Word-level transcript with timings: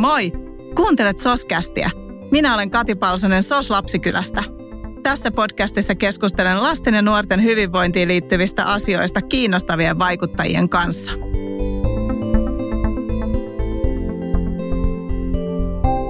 Moi! 0.00 0.32
Kuuntelet 0.76 1.18
Soskästiä. 1.18 1.90
Minä 2.30 2.54
olen 2.54 2.70
Kati 2.70 2.94
Palsonen 2.94 3.42
Sos 3.42 3.70
Lapsikylästä. 3.70 4.44
Tässä 5.02 5.30
podcastissa 5.30 5.94
keskustelen 5.94 6.62
lasten 6.62 6.94
ja 6.94 7.02
nuorten 7.02 7.42
hyvinvointiin 7.42 8.08
liittyvistä 8.08 8.64
asioista 8.64 9.22
kiinnostavien 9.22 9.98
vaikuttajien 9.98 10.68
kanssa. 10.68 11.12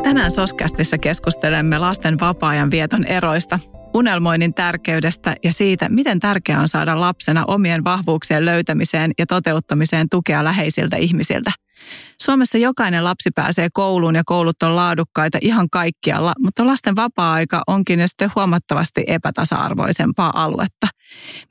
Tänään 0.03 0.31
Soskästissä 0.31 0.99
keskustelemme 0.99 1.79
lasten 1.79 2.21
vapaa-ajan 2.21 2.71
vieton 2.71 3.05
eroista, 3.05 3.59
unelmoinnin 3.95 4.55
tärkeydestä 4.55 5.37
ja 5.45 5.53
siitä, 5.53 5.89
miten 5.89 6.21
tärkeää 6.21 6.61
on 6.61 6.69
saada 6.69 7.01
lapsena 7.01 7.45
omien 7.45 7.85
vahvuuksien 7.85 8.45
löytämiseen 8.45 9.11
ja 9.19 9.27
toteuttamiseen 9.27 10.07
tukea 10.11 10.45
läheisiltä 10.45 10.97
ihmisiltä– 10.97 11.53
Suomessa 12.23 12.59
jokainen 12.59 13.05
lapsi 13.05 13.31
pääsee 13.35 13.69
kouluun 13.73 14.15
ja 14.15 14.23
koulut 14.27 14.63
on 14.63 14.77
laadukkaita 14.77 15.39
ihan 15.41 15.71
kaikkialla, 15.71 16.33
mutta 16.39 16.67
lasten 16.67 16.97
vapaa-aika 16.97 17.63
onkin 17.67 18.01
jo 18.01 18.09
sitten 18.09 18.31
huomattavasti 18.35 19.05
epätasa-arvoisempaa 19.07 20.43
aluetta. 20.43 20.87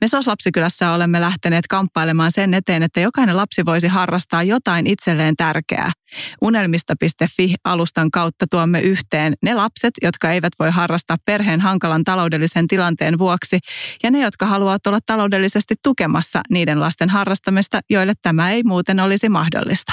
Me 0.00 0.08
SOS-lapsikylässä 0.08 0.90
olemme 0.90 1.20
lähteneet 1.20 1.66
kamppailemaan 1.66 2.32
sen 2.32 2.54
eteen, 2.54 2.82
että 2.82 3.00
jokainen 3.00 3.36
lapsi 3.36 3.64
voisi 3.64 3.88
harrastaa 3.88 4.42
jotain 4.42 4.86
itselleen 4.86 5.36
tärkeää. 5.36 5.92
Unelmista.fi-alustan 6.40 8.10
kautta 8.10 8.46
tuomme 8.50 8.80
yhteen 8.80 9.34
ne 9.42 9.54
lapset, 9.54 9.94
jotka 10.02 10.30
eivät 10.30 10.52
voi 10.58 10.70
harrastaa 10.70 11.16
perheen 11.24 11.60
hankalan 11.60 12.04
taloudellisen 12.04 12.68
tilanteen 12.68 13.18
vuoksi, 13.18 13.58
ja 14.02 14.10
ne, 14.10 14.20
jotka 14.20 14.46
haluavat 14.46 14.86
olla 14.86 14.98
taloudellisesti 15.06 15.74
tukemassa 15.82 16.40
niiden 16.50 16.80
lasten 16.80 17.08
harrastamista, 17.08 17.80
joille 17.90 18.12
tämä 18.22 18.50
ei 18.50 18.62
muuten 18.62 19.00
olisi 19.00 19.28
mahdollista. 19.28 19.92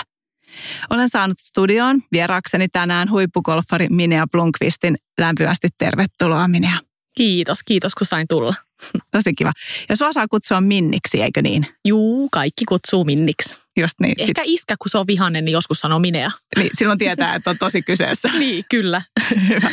Olen 0.89 1.09
saanut 1.09 1.37
studioon 1.39 2.01
vieraakseni 2.11 2.67
tänään 2.67 3.11
huippugolfari 3.11 3.87
Minea 3.89 4.27
Blunkvistin. 4.31 4.95
Lämpimästi 5.17 5.67
tervetuloa 5.77 6.47
Minea. 6.47 6.79
Kiitos, 7.17 7.63
kiitos 7.63 7.95
kun 7.95 8.07
sain 8.07 8.27
tulla. 8.27 8.66
Tosi 9.11 9.33
kiva. 9.33 9.51
Ja 9.89 9.95
sua 9.95 10.11
saa 10.11 10.27
kutsua 10.27 10.61
Minniksi, 10.61 11.21
eikö 11.21 11.41
niin? 11.41 11.67
Juu, 11.85 12.29
kaikki 12.31 12.65
kutsuu 12.65 13.03
Minniksi. 13.03 13.57
Just 13.77 13.93
niin. 14.01 14.15
Ehkä 14.17 14.41
sit... 14.43 14.53
iskä, 14.53 14.75
kun 14.81 14.89
se 14.89 14.97
on 14.97 15.07
vihainen, 15.07 15.45
niin 15.45 15.53
joskus 15.53 15.79
sanoo 15.79 15.99
Minea. 15.99 16.31
Niin, 16.57 16.69
silloin 16.77 16.99
tietää, 16.99 17.35
että 17.35 17.49
on 17.49 17.57
tosi 17.57 17.81
kyseessä. 17.81 18.29
niin, 18.39 18.65
kyllä. 18.69 19.01
Hyvä. 19.49 19.71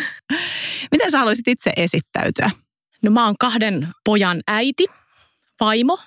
Miten 0.91 1.11
sä 1.11 1.19
haluaisit 1.19 1.49
itse 1.49 1.73
esittäytyä? 1.77 2.51
No 3.03 3.11
mä 3.11 3.25
oon 3.25 3.35
kahden 3.41 3.89
pojan 4.05 4.43
äiti, 4.47 4.87
vaimo 5.61 5.99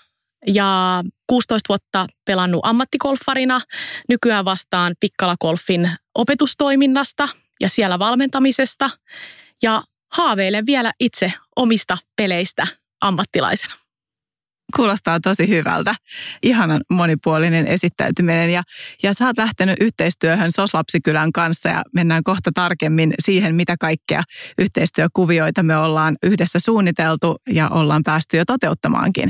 ja 0.47 1.03
16 1.27 1.67
vuotta 1.69 2.07
pelannut 2.25 2.61
ammattikolfarina. 2.63 3.61
Nykyään 4.09 4.45
vastaan 4.45 4.95
Pikkala-golfin 4.99 5.89
opetustoiminnasta 6.15 7.27
ja 7.59 7.69
siellä 7.69 7.99
valmentamisesta. 7.99 8.89
Ja 9.63 9.83
haaveilen 10.11 10.65
vielä 10.65 10.93
itse 10.99 11.33
omista 11.55 11.97
peleistä 12.15 12.67
ammattilaisena. 13.01 13.73
Kuulostaa 14.75 15.19
tosi 15.19 15.47
hyvältä. 15.47 15.95
Ihanan 16.43 16.81
monipuolinen 16.89 17.67
esittäytyminen 17.67 18.49
ja, 18.49 18.63
ja 19.03 19.13
sä 19.13 19.25
oot 19.25 19.37
lähtenyt 19.37 19.77
yhteistyöhön 19.81 20.51
Soslapsikylän 20.51 21.31
kanssa 21.31 21.69
ja 21.69 21.83
mennään 21.93 22.23
kohta 22.23 22.51
tarkemmin 22.53 23.13
siihen, 23.19 23.55
mitä 23.55 23.75
kaikkea 23.79 24.23
yhteistyökuvioita 24.57 25.63
me 25.63 25.77
ollaan 25.77 26.17
yhdessä 26.23 26.59
suunniteltu 26.59 27.35
ja 27.49 27.69
ollaan 27.69 28.03
päästy 28.03 28.37
jo 28.37 28.45
toteuttamaankin. 28.45 29.29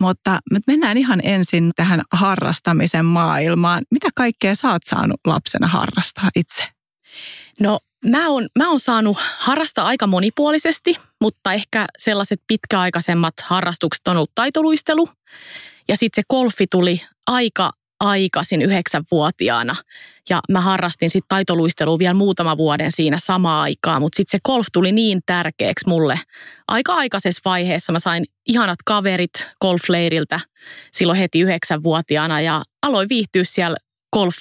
Mutta 0.00 0.38
me 0.50 0.60
mennään 0.66 0.98
ihan 0.98 1.20
ensin 1.22 1.70
tähän 1.76 2.02
harrastamisen 2.12 3.04
maailmaan. 3.04 3.82
Mitä 3.90 4.08
kaikkea 4.14 4.54
sä 4.54 4.70
oot 4.70 4.82
saanut 4.84 5.20
lapsena 5.26 5.66
harrastaa 5.66 6.30
itse? 6.36 6.64
No 7.60 7.78
Mä 8.06 8.28
oon, 8.28 8.48
mä 8.58 8.70
oon 8.70 8.80
saanut 8.80 9.16
harrastaa 9.38 9.86
aika 9.86 10.06
monipuolisesti, 10.06 10.96
mutta 11.20 11.52
ehkä 11.52 11.86
sellaiset 11.98 12.40
pitkäaikaisemmat 12.46 13.34
harrastukset 13.42 14.08
on 14.08 14.16
ollut 14.16 14.30
taitoluistelu. 14.34 15.08
Ja 15.88 15.96
sitten 15.96 16.22
se 16.22 16.26
golfi 16.30 16.66
tuli 16.66 17.02
aika 17.26 17.72
aikaisin 18.00 18.62
yhdeksänvuotiaana. 18.62 19.76
Ja 20.30 20.40
mä 20.50 20.60
harrastin 20.60 21.10
sitten 21.10 21.28
taitoluistelua 21.28 21.98
vielä 21.98 22.14
muutama 22.14 22.56
vuoden 22.56 22.92
siinä 22.92 23.18
samaa 23.20 23.62
aikaa, 23.62 24.00
mutta 24.00 24.16
sitten 24.16 24.38
se 24.38 24.42
golf 24.44 24.66
tuli 24.72 24.92
niin 24.92 25.20
tärkeäksi 25.26 25.88
mulle. 25.88 26.20
Aika 26.68 26.94
aikaisessa 26.94 27.42
vaiheessa 27.44 27.92
mä 27.92 27.98
sain 27.98 28.24
ihanat 28.46 28.78
kaverit 28.84 29.48
golfleiriltä 29.60 30.40
silloin 30.92 31.18
heti 31.18 31.40
yhdeksänvuotiaana 31.40 32.40
ja 32.40 32.62
aloin 32.82 33.08
viihtyä 33.08 33.44
siellä 33.44 33.76
golf 34.12 34.36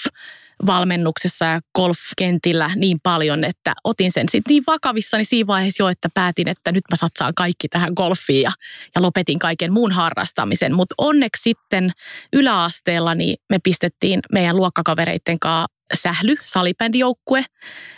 valmennuksessa 0.65 1.45
ja 1.45 1.59
golfkentillä 1.75 2.71
niin 2.75 2.99
paljon, 3.03 3.43
että 3.43 3.73
otin 3.83 4.11
sen 4.11 4.29
sitten 4.29 4.51
niin 4.51 4.63
vakavissani 4.67 5.25
siinä 5.25 5.47
vaiheessa 5.47 5.83
jo, 5.83 5.87
että 5.87 6.09
päätin, 6.13 6.47
että 6.47 6.71
nyt 6.71 6.83
mä 6.91 6.95
satsaan 6.95 7.33
kaikki 7.35 7.67
tähän 7.67 7.93
golfiin 7.95 8.41
ja, 8.41 8.51
ja 8.95 9.01
lopetin 9.01 9.39
kaiken 9.39 9.73
muun 9.73 9.91
harrastamisen. 9.91 10.73
Mutta 10.73 10.95
onneksi 10.97 11.41
sitten 11.41 11.91
yläasteella 12.33 13.15
niin 13.15 13.37
me 13.49 13.59
pistettiin 13.63 14.19
meidän 14.31 14.55
luokkakavereiden 14.55 15.39
kanssa 15.39 15.81
sähly, 15.93 16.35
salibändijoukkue 16.43 17.43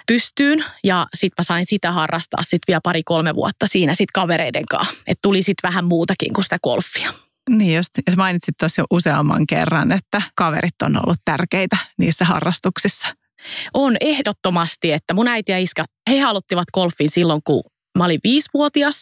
pystyyn 0.07 0.65
ja 0.83 1.07
sitten 1.13 1.43
mä 1.43 1.43
sain 1.43 1.65
sitä 1.65 1.91
harrastaa 1.91 2.43
sitten 2.43 2.63
vielä 2.67 2.81
pari-kolme 2.83 3.35
vuotta 3.35 3.67
siinä 3.67 3.93
sitten 3.93 4.13
kavereiden 4.13 4.65
kanssa. 4.69 5.03
Että 5.07 5.21
tuli 5.21 5.43
sitten 5.43 5.69
vähän 5.69 5.85
muutakin 5.85 6.33
kuin 6.33 6.43
sitä 6.43 6.57
golfia. 6.63 7.13
Niin 7.49 7.75
just, 7.75 7.89
ja 8.07 8.13
mainitsit 8.17 8.55
tuossa 8.59 8.81
jo 8.81 8.85
useamman 8.91 9.47
kerran, 9.47 9.91
että 9.91 10.21
kaverit 10.35 10.81
on 10.83 11.05
ollut 11.05 11.19
tärkeitä 11.25 11.77
niissä 11.97 12.25
harrastuksissa. 12.25 13.07
On 13.73 13.97
ehdottomasti, 14.01 14.91
että 14.91 15.13
mun 15.13 15.27
äiti 15.27 15.51
ja 15.51 15.59
iskä, 15.59 15.85
he 16.09 16.19
haluttivat 16.19 16.65
golfin 16.73 17.09
silloin, 17.09 17.41
kun 17.43 17.63
mä 17.97 18.05
olin 18.05 18.19
viisivuotias 18.23 19.01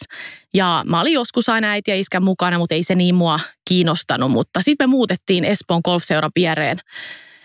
ja 0.54 0.84
mä 0.86 1.00
olin 1.00 1.12
joskus 1.12 1.48
aina 1.48 1.70
äiti 1.70 1.90
ja 1.90 1.96
iskän 1.96 2.24
mukana, 2.24 2.58
mutta 2.58 2.74
ei 2.74 2.82
se 2.82 2.94
niin 2.94 3.14
mua 3.14 3.40
kiinnostanut. 3.68 4.32
Mutta 4.32 4.60
sitten 4.60 4.88
me 4.88 4.90
muutettiin 4.90 5.44
Espoon 5.44 5.80
golfseuran 5.84 6.30
viereen, 6.34 6.78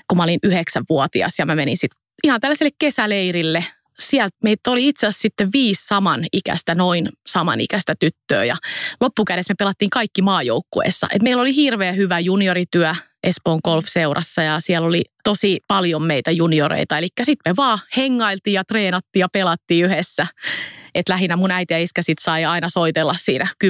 kun 0.07 0.17
mä 0.17 0.23
olin 0.23 0.39
yhdeksänvuotias 0.43 1.39
ja 1.39 1.45
mä 1.45 1.55
menin 1.55 1.77
sitten 1.77 2.01
ihan 2.23 2.41
tällaiselle 2.41 2.71
kesäleirille 2.79 3.65
sieltä 3.99 4.37
meitä 4.43 4.71
oli 4.71 4.87
itse 4.87 5.07
asiassa 5.07 5.21
sitten 5.21 5.49
viisi 5.53 5.87
samanikäistä, 5.87 6.75
noin 6.75 7.09
samanikäistä 7.27 7.95
tyttöä 7.99 8.43
ja 8.43 8.55
loppukädessä 9.01 9.51
me 9.51 9.55
pelattiin 9.59 9.89
kaikki 9.89 10.21
maajoukkueessa. 10.21 11.07
Et 11.13 11.21
meillä 11.21 11.41
oli 11.41 11.55
hirveän 11.55 11.95
hyvä 11.95 12.19
juniorityö 12.19 12.93
Espoon 13.23 13.59
golfseurassa 13.63 14.41
ja 14.41 14.59
siellä 14.59 14.87
oli 14.87 15.01
tosi 15.23 15.59
paljon 15.67 16.03
meitä 16.03 16.31
junioreita. 16.31 16.97
Eli 16.97 17.07
sitten 17.23 17.51
me 17.51 17.55
vaan 17.55 17.79
hengailtiin 17.97 18.53
ja 18.53 18.63
treenattiin 18.63 19.19
ja 19.19 19.27
pelattiin 19.33 19.85
yhdessä. 19.85 20.27
Et 20.95 21.09
lähinnä 21.09 21.35
mun 21.35 21.51
äiti 21.51 21.73
ja 21.73 21.79
iskä 21.79 22.01
sit 22.01 22.17
sai 22.21 22.45
aina 22.45 22.69
soitella 22.69 23.13
siinä 23.13 23.47
10-11 23.65 23.67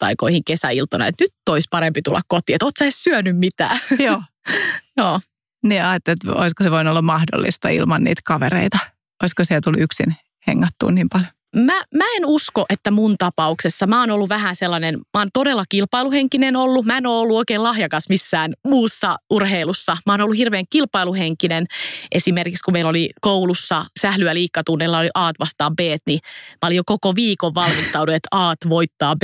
aikoihin 0.00 0.44
kesäiltona, 0.44 1.06
että 1.06 1.24
nyt 1.24 1.32
olisi 1.48 1.68
parempi 1.70 2.02
tulla 2.02 2.20
kotiin, 2.28 2.54
että 2.54 2.64
oot 2.64 2.74
sä 2.78 2.84
edes 2.84 3.02
syönyt 3.02 3.38
mitään. 3.38 3.78
Joo. 3.98 4.22
Joo. 4.96 5.20
Niin 5.62 5.84
ajattelin, 5.84 6.18
että 6.24 6.40
olisiko 6.40 6.64
se 6.64 6.70
voinut 6.70 6.90
olla 6.90 7.02
mahdollista 7.02 7.68
ilman 7.68 8.04
niitä 8.04 8.20
kavereita. 8.24 8.78
Olisiko 9.22 9.44
siellä 9.44 9.60
tullut 9.64 9.80
yksin 9.80 10.16
hengattua 10.46 10.90
niin 10.90 11.08
paljon? 11.08 11.30
Mä, 11.56 11.82
mä 11.94 12.04
en 12.16 12.26
usko, 12.26 12.66
että 12.70 12.90
mun 12.90 13.18
tapauksessa, 13.18 13.86
mä 13.86 14.00
oon 14.00 14.10
ollut 14.10 14.28
vähän 14.28 14.56
sellainen, 14.56 14.94
mä 14.94 15.20
oon 15.20 15.28
todella 15.34 15.64
kilpailuhenkinen 15.68 16.56
ollut. 16.56 16.86
Mä 16.86 16.98
en 16.98 17.06
ole 17.06 17.20
ollut 17.20 17.36
oikein 17.36 17.62
lahjakas 17.62 18.08
missään 18.08 18.54
muussa 18.66 19.16
urheilussa. 19.30 19.96
Mä 20.06 20.12
oon 20.12 20.20
ollut 20.20 20.36
hirveän 20.36 20.64
kilpailuhenkinen. 20.70 21.66
Esimerkiksi 22.12 22.62
kun 22.64 22.72
meillä 22.72 22.88
oli 22.88 23.10
koulussa 23.20 23.84
sählyä 24.00 24.34
liikkatunnilla 24.34 24.98
oli 24.98 25.10
Aat 25.14 25.36
vastaan 25.40 25.76
B, 25.76 25.80
niin 26.06 26.20
mä 26.62 26.66
olin 26.66 26.76
jo 26.76 26.82
koko 26.86 27.14
viikon 27.14 27.54
valmistaudut, 27.54 28.14
että 28.14 28.28
Aat 28.30 28.58
voittaa 28.68 29.16
B. 29.16 29.22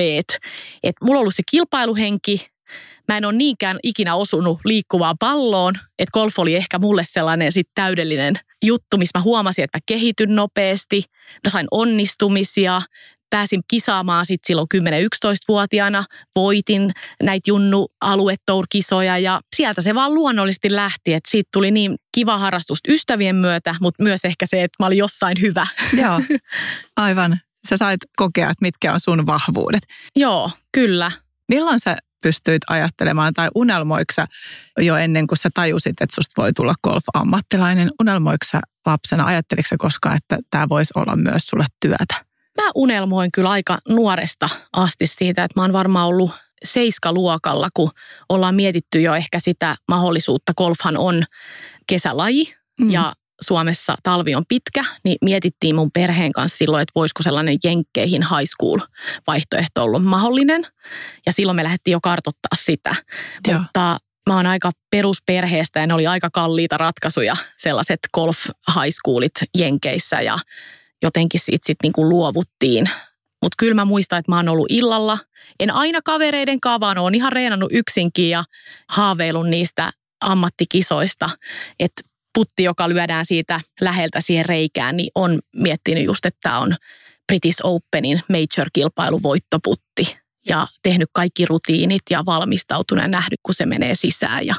Et 0.82 0.96
mulla 1.04 1.18
on 1.18 1.20
ollut 1.20 1.34
se 1.34 1.42
kilpailuhenki, 1.50 2.46
Mä 3.08 3.16
en 3.16 3.24
ole 3.24 3.32
niinkään 3.32 3.78
ikinä 3.82 4.14
osunut 4.14 4.60
liikkuvaan 4.64 5.18
palloon, 5.18 5.74
että 5.98 6.12
golf 6.12 6.38
oli 6.38 6.54
ehkä 6.54 6.78
mulle 6.78 7.04
sellainen 7.06 7.52
sit 7.52 7.68
täydellinen 7.74 8.34
juttu, 8.64 8.98
missä 8.98 9.18
mä 9.18 9.22
huomasin, 9.22 9.64
että 9.64 9.78
mä 9.78 9.82
kehityn 9.86 10.34
nopeasti, 10.34 11.02
mä 11.44 11.50
sain 11.50 11.66
onnistumisia, 11.70 12.82
pääsin 13.30 13.60
kisaamaan 13.68 14.26
sitten 14.26 14.46
silloin 14.46 14.68
10-11-vuotiaana, 14.76 16.04
voitin 16.36 16.92
näitä 17.22 17.50
junnu 17.50 17.88
aluetourkisoja 18.00 19.18
ja 19.18 19.40
sieltä 19.56 19.80
se 19.80 19.94
vaan 19.94 20.14
luonnollisesti 20.14 20.74
lähti, 20.74 21.14
että 21.14 21.30
siitä 21.30 21.48
tuli 21.52 21.70
niin 21.70 21.94
kiva 22.14 22.38
harrastus 22.38 22.78
ystävien 22.88 23.36
myötä, 23.36 23.74
mutta 23.80 24.02
myös 24.02 24.20
ehkä 24.24 24.46
se, 24.46 24.62
että 24.62 24.76
mä 24.82 24.86
olin 24.86 24.98
jossain 24.98 25.36
hyvä. 25.40 25.66
Joo, 26.02 26.20
aivan. 26.96 27.40
Sä 27.68 27.76
sait 27.76 28.00
kokea, 28.16 28.50
että 28.50 28.64
mitkä 28.64 28.92
on 28.92 29.00
sun 29.00 29.26
vahvuudet. 29.26 29.82
Joo, 30.16 30.50
kyllä. 30.72 31.10
Milloin 31.48 31.80
sä 31.80 31.96
pystyit 32.26 32.62
ajattelemaan 32.70 33.34
tai 33.34 33.48
unelmoiksa 33.54 34.26
jo 34.78 34.96
ennen 34.96 35.26
kuin 35.26 35.38
sä 35.38 35.50
tajusit, 35.54 36.00
että 36.00 36.14
susta 36.14 36.42
voi 36.42 36.52
tulla 36.52 36.74
golf-ammattilainen? 36.84 37.90
Unelmoiksa 38.00 38.60
lapsena, 38.86 39.24
ajatteliko 39.24 39.68
koskaan, 39.78 40.16
että 40.16 40.38
tämä 40.50 40.68
voisi 40.68 40.92
olla 40.96 41.16
myös 41.16 41.46
sulle 41.46 41.64
työtä? 41.80 42.14
Mä 42.62 42.70
unelmoin 42.74 43.32
kyllä 43.32 43.50
aika 43.50 43.78
nuoresta 43.88 44.48
asti 44.72 45.06
siitä, 45.06 45.44
että 45.44 45.60
mä 45.60 45.64
oon 45.64 45.72
varmaan 45.72 46.08
ollut 46.08 46.30
seiskaluokalla, 46.64 47.68
kun 47.74 47.90
ollaan 48.28 48.54
mietitty 48.54 49.00
jo 49.00 49.14
ehkä 49.14 49.40
sitä 49.40 49.76
mahdollisuutta. 49.88 50.54
Golfhan 50.56 50.96
on 50.96 51.24
kesälaji 51.86 52.54
mm. 52.80 52.90
ja 52.90 53.12
Suomessa 53.40 53.94
talvi 54.02 54.34
on 54.34 54.44
pitkä, 54.48 54.82
niin 55.04 55.16
mietittiin 55.24 55.76
mun 55.76 55.90
perheen 55.94 56.32
kanssa 56.32 56.58
silloin, 56.58 56.82
että 56.82 56.92
voisiko 56.94 57.22
sellainen 57.22 57.58
Jenkkeihin 57.64 58.22
high 58.22 58.50
school 58.56 58.78
vaihtoehto 59.26 59.82
olla 59.82 59.98
mahdollinen. 59.98 60.66
Ja 61.26 61.32
silloin 61.32 61.56
me 61.56 61.64
lähdettiin 61.64 61.92
jo 61.92 62.00
kartottaa 62.02 62.56
sitä. 62.56 62.94
Joo. 63.48 63.58
Mutta 63.58 63.98
mä 64.28 64.36
oon 64.36 64.46
aika 64.46 64.70
perusperheestä 64.90 65.80
ja 65.80 65.86
ne 65.86 65.94
oli 65.94 66.06
aika 66.06 66.30
kalliita 66.32 66.76
ratkaisuja, 66.78 67.36
sellaiset 67.58 68.00
golf 68.14 68.38
high 68.74 68.94
schoolit 68.94 69.32
Jenkeissä 69.58 70.20
ja 70.20 70.38
jotenkin 71.02 71.40
siitä 71.40 71.66
sitten 71.66 71.84
niinku 71.84 72.08
luovuttiin. 72.08 72.90
Mutta 73.42 73.56
kyllä 73.58 73.74
mä 73.74 73.84
muistan, 73.84 74.18
että 74.18 74.32
mä 74.32 74.36
oon 74.36 74.48
ollut 74.48 74.70
illalla. 74.70 75.18
En 75.60 75.70
aina 75.70 76.02
kavereiden 76.04 76.58
vaan 76.80 76.98
oon 76.98 77.14
ihan 77.14 77.32
reenannut 77.32 77.72
yksinkin 77.72 78.30
ja 78.30 78.44
haaveilun 78.88 79.50
niistä 79.50 79.92
ammattikisoista. 80.20 81.30
Että 81.80 82.02
putti, 82.36 82.62
joka 82.62 82.88
lyödään 82.88 83.24
siitä 83.24 83.60
läheltä 83.80 84.20
siihen 84.20 84.44
reikään, 84.44 84.96
niin 84.96 85.10
on 85.14 85.38
miettinyt 85.54 86.04
just, 86.04 86.26
että 86.26 86.38
tämä 86.42 86.58
on 86.58 86.76
British 87.26 87.60
Openin 87.62 88.20
major-kilpailu 88.28 89.22
voittoputti 89.22 90.18
ja 90.48 90.66
tehnyt 90.82 91.08
kaikki 91.12 91.46
rutiinit 91.46 92.02
ja 92.10 92.26
valmistautunut 92.26 93.04
ja 93.04 93.08
nähnyt, 93.08 93.40
kun 93.42 93.54
se 93.54 93.66
menee 93.66 93.94
sisään 93.94 94.46
ja, 94.46 94.54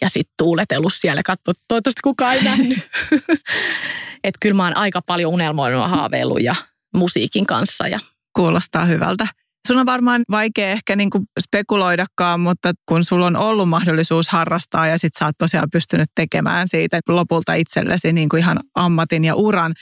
ja 0.00 0.08
sitten 0.08 0.34
tuuletellut 0.38 0.92
siellä 0.96 1.18
ja 1.18 1.22
katsonut, 1.22 1.58
toivottavasti 1.68 2.00
kukaan 2.04 2.34
ei 2.34 2.42
nähnyt. 2.42 2.78
että 4.24 4.38
kyllä 4.40 4.56
mä 4.56 4.64
oon 4.64 4.76
aika 4.76 5.02
paljon 5.02 5.32
unelmoinut 5.32 5.82
ja 5.82 5.88
haaveillut 5.88 6.42
ja 6.42 6.54
musiikin 6.96 7.46
kanssa. 7.46 7.88
Ja... 7.88 7.98
Kuulostaa 8.36 8.84
hyvältä. 8.84 9.26
Sun 9.66 9.78
on 9.78 9.86
varmaan 9.86 10.22
vaikea 10.30 10.68
ehkä 10.68 10.96
niin 10.96 11.10
kuin 11.10 11.24
spekuloidakaan, 11.40 12.40
mutta 12.40 12.72
kun 12.86 13.04
sulla 13.04 13.26
on 13.26 13.36
ollut 13.36 13.68
mahdollisuus 13.68 14.28
harrastaa 14.28 14.86
ja 14.86 14.98
sit 14.98 15.12
sä 15.18 15.24
oot 15.24 15.38
tosiaan 15.38 15.70
pystynyt 15.72 16.10
tekemään 16.14 16.68
siitä 16.68 17.00
lopulta 17.08 17.54
itsellesi 17.54 18.12
niin 18.12 18.28
kuin 18.28 18.40
ihan 18.40 18.60
ammatin 18.74 19.24
ja 19.24 19.34
uran, 19.34 19.74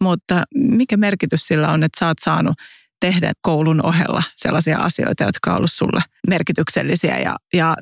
mutta 0.00 0.44
mikä 0.54 0.96
merkitys 0.96 1.40
sillä 1.46 1.68
on, 1.68 1.82
että 1.82 1.98
sä 1.98 2.06
oot 2.06 2.18
saanut 2.24 2.54
tehdä 3.00 3.32
koulun 3.42 3.86
ohella 3.86 4.22
sellaisia 4.36 4.78
asioita, 4.78 5.24
jotka 5.24 5.50
on 5.50 5.56
ollut 5.56 5.72
sulle 5.72 6.00
merkityksellisiä 6.28 7.18
ja, 7.18 7.36
ja 7.52 7.76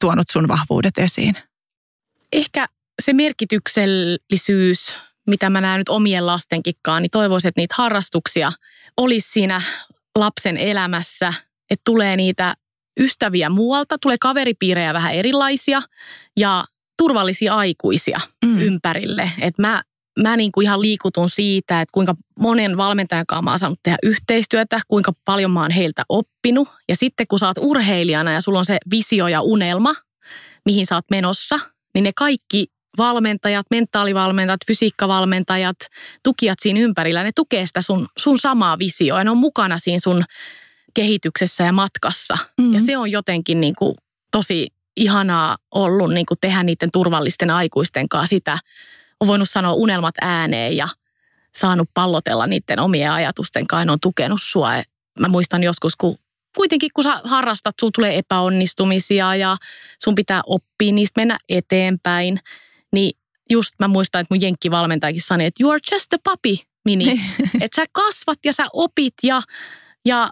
tuonut 0.00 0.26
sun 0.30 0.48
vahvuudet 0.48 0.98
esiin? 0.98 1.36
Ehkä 2.32 2.66
se 3.02 3.12
merkityksellisyys, 3.12 4.98
mitä 5.26 5.50
mä 5.50 5.60
näen 5.60 5.78
nyt 5.78 5.88
omien 5.88 6.26
lastenkikkaan, 6.26 7.02
niin 7.02 7.10
toivoisin, 7.10 7.48
että 7.48 7.60
niitä 7.60 7.74
harrastuksia 7.78 8.52
olisi 8.96 9.30
siinä 9.32 9.62
lapsen 10.18 10.56
elämässä, 10.56 11.32
että 11.70 11.82
tulee 11.84 12.16
niitä 12.16 12.54
ystäviä 13.00 13.50
muualta, 13.50 13.98
tulee 13.98 14.16
kaveripiirejä 14.20 14.94
vähän 14.94 15.14
erilaisia 15.14 15.82
ja 16.36 16.64
turvallisia 16.98 17.54
aikuisia 17.54 18.20
mm. 18.44 18.60
ympärille. 18.60 19.30
Et 19.40 19.58
mä 19.58 19.82
mä 20.22 20.36
niin 20.36 20.52
kuin 20.52 20.64
ihan 20.64 20.82
liikutun 20.82 21.30
siitä, 21.30 21.80
että 21.80 21.92
kuinka 21.92 22.14
monen 22.40 22.76
valmentajan 22.76 23.26
kanssa 23.26 23.42
mä 23.42 23.50
oon 23.50 23.58
saanut 23.58 23.80
tehdä 23.82 23.98
yhteistyötä, 24.02 24.80
kuinka 24.88 25.12
paljon 25.24 25.50
mä 25.50 25.62
oon 25.62 25.70
heiltä 25.70 26.02
oppinut. 26.08 26.68
Ja 26.88 26.96
sitten 26.96 27.26
kun 27.26 27.38
sä 27.38 27.46
oot 27.46 27.58
urheilijana 27.58 28.32
ja 28.32 28.40
sulla 28.40 28.58
on 28.58 28.64
se 28.64 28.78
visio 28.90 29.28
ja 29.28 29.40
unelma, 29.40 29.94
mihin 30.64 30.86
sä 30.86 30.94
oot 30.94 31.04
menossa, 31.10 31.56
niin 31.94 32.04
ne 32.04 32.12
kaikki 32.16 32.66
valmentajat, 32.96 33.66
mentaalivalmentajat, 33.70 34.60
fysiikkavalmentajat, 34.66 35.76
tukijat 36.22 36.58
siinä 36.62 36.80
ympärillä, 36.80 37.22
ne 37.22 37.30
tukee 37.34 37.66
sitä 37.66 37.80
sun, 37.80 38.08
sun 38.18 38.38
samaa 38.38 38.78
visioa 38.78 39.18
ja 39.18 39.24
ne 39.24 39.30
on 39.30 39.36
mukana 39.36 39.78
siinä 39.78 39.98
sun 39.98 40.24
kehityksessä 40.94 41.64
ja 41.64 41.72
matkassa. 41.72 42.34
Mm-hmm. 42.34 42.74
Ja 42.74 42.80
se 42.80 42.98
on 42.98 43.10
jotenkin 43.10 43.60
niin 43.60 43.74
kuin 43.78 43.96
tosi 44.30 44.68
ihanaa 44.96 45.56
ollut 45.74 46.14
niin 46.14 46.26
kuin 46.26 46.38
tehdä 46.40 46.62
niiden 46.62 46.90
turvallisten 46.92 47.50
aikuisten 47.50 48.08
kanssa 48.08 48.30
sitä. 48.30 48.58
On 49.20 49.28
voinut 49.28 49.50
sanoa 49.50 49.72
unelmat 49.72 50.14
ääneen 50.20 50.76
ja 50.76 50.88
saanut 51.56 51.90
pallotella 51.94 52.46
niiden 52.46 52.80
omien 52.80 53.12
ajatusten 53.12 53.66
kanssa. 53.66 53.84
Ne 53.84 53.92
on 53.92 54.00
tukenut 54.02 54.40
sua. 54.42 54.70
Mä 55.20 55.28
muistan 55.28 55.62
joskus, 55.62 55.96
kun 55.96 56.18
kuitenkin 56.56 56.90
kun 56.94 57.04
sä 57.04 57.20
harrastat, 57.24 57.74
sulla 57.80 57.90
tulee 57.94 58.18
epäonnistumisia 58.18 59.34
ja 59.34 59.56
sun 60.04 60.14
pitää 60.14 60.42
oppia 60.46 60.92
niistä 60.92 61.20
mennä 61.20 61.38
eteenpäin. 61.48 62.40
Niin 62.96 63.18
just 63.50 63.70
mä 63.78 63.88
muistan, 63.88 64.20
että 64.20 64.34
mun 64.34 64.42
jenkkivalmentajakin 64.42 65.22
sanoi, 65.22 65.46
että 65.46 65.62
you 65.62 65.70
are 65.70 65.80
just 65.92 66.12
a 66.12 66.16
puppy, 66.24 66.54
Mini. 66.84 67.20
että 67.60 67.76
sä 67.76 67.84
kasvat 67.92 68.38
ja 68.44 68.52
sä 68.52 68.66
opit 68.72 69.14
ja, 69.22 69.42
ja 70.04 70.30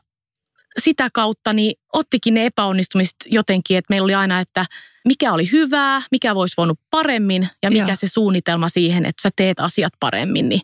sitä 0.79 1.09
kautta 1.13 1.53
niin 1.53 1.75
ottikin 1.93 2.35
ne 2.35 2.47
epäonnistumiset 2.47 3.17
jotenkin, 3.27 3.79
että 3.79 3.93
meillä 3.93 4.05
oli 4.05 4.15
aina, 4.15 4.41
että 4.41 4.65
mikä 5.05 5.33
oli 5.33 5.53
hyvää, 5.53 6.03
mikä 6.11 6.35
voisi 6.35 6.55
voinut 6.57 6.81
paremmin 6.91 7.49
ja 7.63 7.71
mikä 7.71 7.89
Joo. 7.89 7.97
se 7.97 8.09
suunnitelma 8.09 8.69
siihen, 8.69 9.07
että 9.07 9.23
sä 9.23 9.31
teet 9.37 9.61
asiat 9.61 9.93
paremmin. 10.01 10.49
Niin 10.49 10.61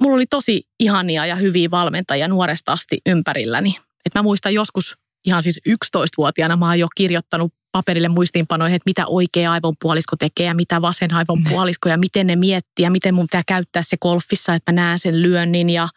mulla 0.00 0.14
oli 0.14 0.26
tosi 0.26 0.62
ihania 0.80 1.26
ja 1.26 1.36
hyviä 1.36 1.70
valmentajia 1.70 2.28
nuoresta 2.28 2.72
asti 2.72 2.98
ympärilläni. 3.06 3.76
Et 4.06 4.14
mä 4.14 4.22
muistan 4.22 4.54
joskus 4.54 4.96
ihan 5.24 5.42
siis 5.42 5.60
11-vuotiaana 5.68 6.56
mä 6.56 6.66
oon 6.66 6.78
jo 6.78 6.86
kirjoittanut 6.96 7.52
paperille 7.76 8.08
muistiinpanoihin, 8.08 8.76
että 8.76 8.90
mitä 8.90 9.06
oikea 9.06 9.52
aivonpuolisko 9.52 10.16
tekee 10.16 10.46
ja 10.46 10.54
mitä 10.54 10.82
vasen 10.82 11.14
aivonpuolisko 11.14 11.88
ja 11.88 11.98
miten 11.98 12.26
ne 12.26 12.36
miettii 12.36 12.82
ja 12.82 12.90
miten 12.90 13.14
mun 13.14 13.26
pitää 13.26 13.42
käyttää 13.46 13.82
se 13.82 13.96
golfissa, 13.96 14.54
että 14.54 14.72
mä 14.72 14.76
näen 14.76 14.98
sen 14.98 15.22
lyönnin 15.22 15.70
ja 15.70 15.88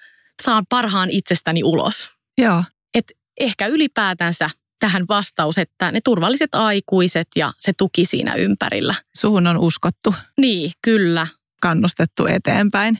saan 0.43 0.63
parhaan 0.69 1.09
itsestäni 1.09 1.63
ulos. 1.63 2.09
Joo. 2.37 2.63
Et 2.93 3.11
ehkä 3.39 3.67
ylipäätänsä 3.67 4.49
tähän 4.79 5.05
vastaus, 5.09 5.57
että 5.57 5.91
ne 5.91 5.99
turvalliset 6.05 6.55
aikuiset 6.55 7.27
ja 7.35 7.53
se 7.59 7.73
tuki 7.77 8.05
siinä 8.05 8.33
ympärillä. 8.33 8.95
Suhun 9.17 9.47
on 9.47 9.57
uskottu. 9.57 10.15
Niin, 10.37 10.71
kyllä. 10.81 11.27
Kannustettu 11.61 12.25
eteenpäin. 12.25 12.97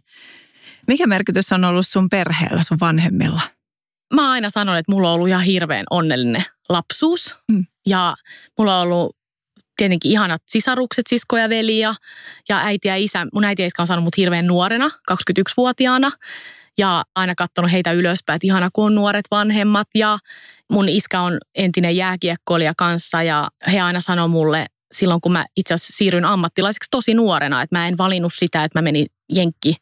Mikä 0.87 1.07
merkitys 1.07 1.51
on 1.51 1.65
ollut 1.65 1.87
sun 1.87 2.09
perheellä, 2.09 2.63
sun 2.63 2.77
vanhemmilla? 2.81 3.41
Mä 4.13 4.31
aina 4.31 4.49
sanon, 4.49 4.77
että 4.77 4.91
mulla 4.91 5.09
on 5.09 5.15
ollut 5.15 5.27
ihan 5.27 5.43
hirveän 5.43 5.85
onnellinen 5.89 6.43
lapsuus. 6.69 7.37
Mm. 7.51 7.65
Ja 7.87 8.15
mulla 8.57 8.77
on 8.77 8.81
ollut 8.81 9.15
tietenkin 9.77 10.11
ihanat 10.11 10.41
sisarukset, 10.47 11.07
sisko 11.09 11.37
ja 11.37 11.49
veli 11.49 11.79
ja, 11.79 11.95
ja 12.49 12.59
äiti 12.59 12.87
ja 12.87 12.95
isä. 12.95 13.27
Mun 13.33 13.43
äiti 13.43 13.61
ja 13.61 13.65
isä 13.65 13.81
on 13.81 13.87
saanut 13.87 14.03
mut 14.03 14.17
hirveän 14.17 14.47
nuorena, 14.47 14.89
21-vuotiaana. 15.11 16.11
Ja 16.77 17.03
aina 17.15 17.35
katsonut 17.35 17.71
heitä 17.71 17.91
ylöspäin, 17.91 18.35
että 18.35 18.47
ihana 18.47 18.69
kun 18.73 18.85
on 18.85 18.95
nuoret 18.95 19.25
vanhemmat. 19.31 19.87
Ja 19.95 20.19
mun 20.71 20.89
iskä 20.89 21.21
on 21.21 21.37
entinen 21.55 21.95
jääkiekkoilija 21.95 22.73
kanssa 22.77 23.23
ja 23.23 23.47
he 23.71 23.81
aina 23.81 23.99
sanoo 23.99 24.27
mulle 24.27 24.65
silloin, 24.91 25.21
kun 25.21 25.31
mä 25.31 25.45
itse 25.57 25.73
asiassa 25.73 25.97
siirryin 25.97 26.25
ammattilaiseksi 26.25 26.87
tosi 26.91 27.13
nuorena, 27.13 27.61
että 27.61 27.77
mä 27.77 27.87
en 27.87 27.97
valinnut 27.97 28.33
sitä, 28.35 28.63
että 28.63 28.79
mä 28.79 28.81
menin 28.81 29.07
Jenkki 29.33 29.75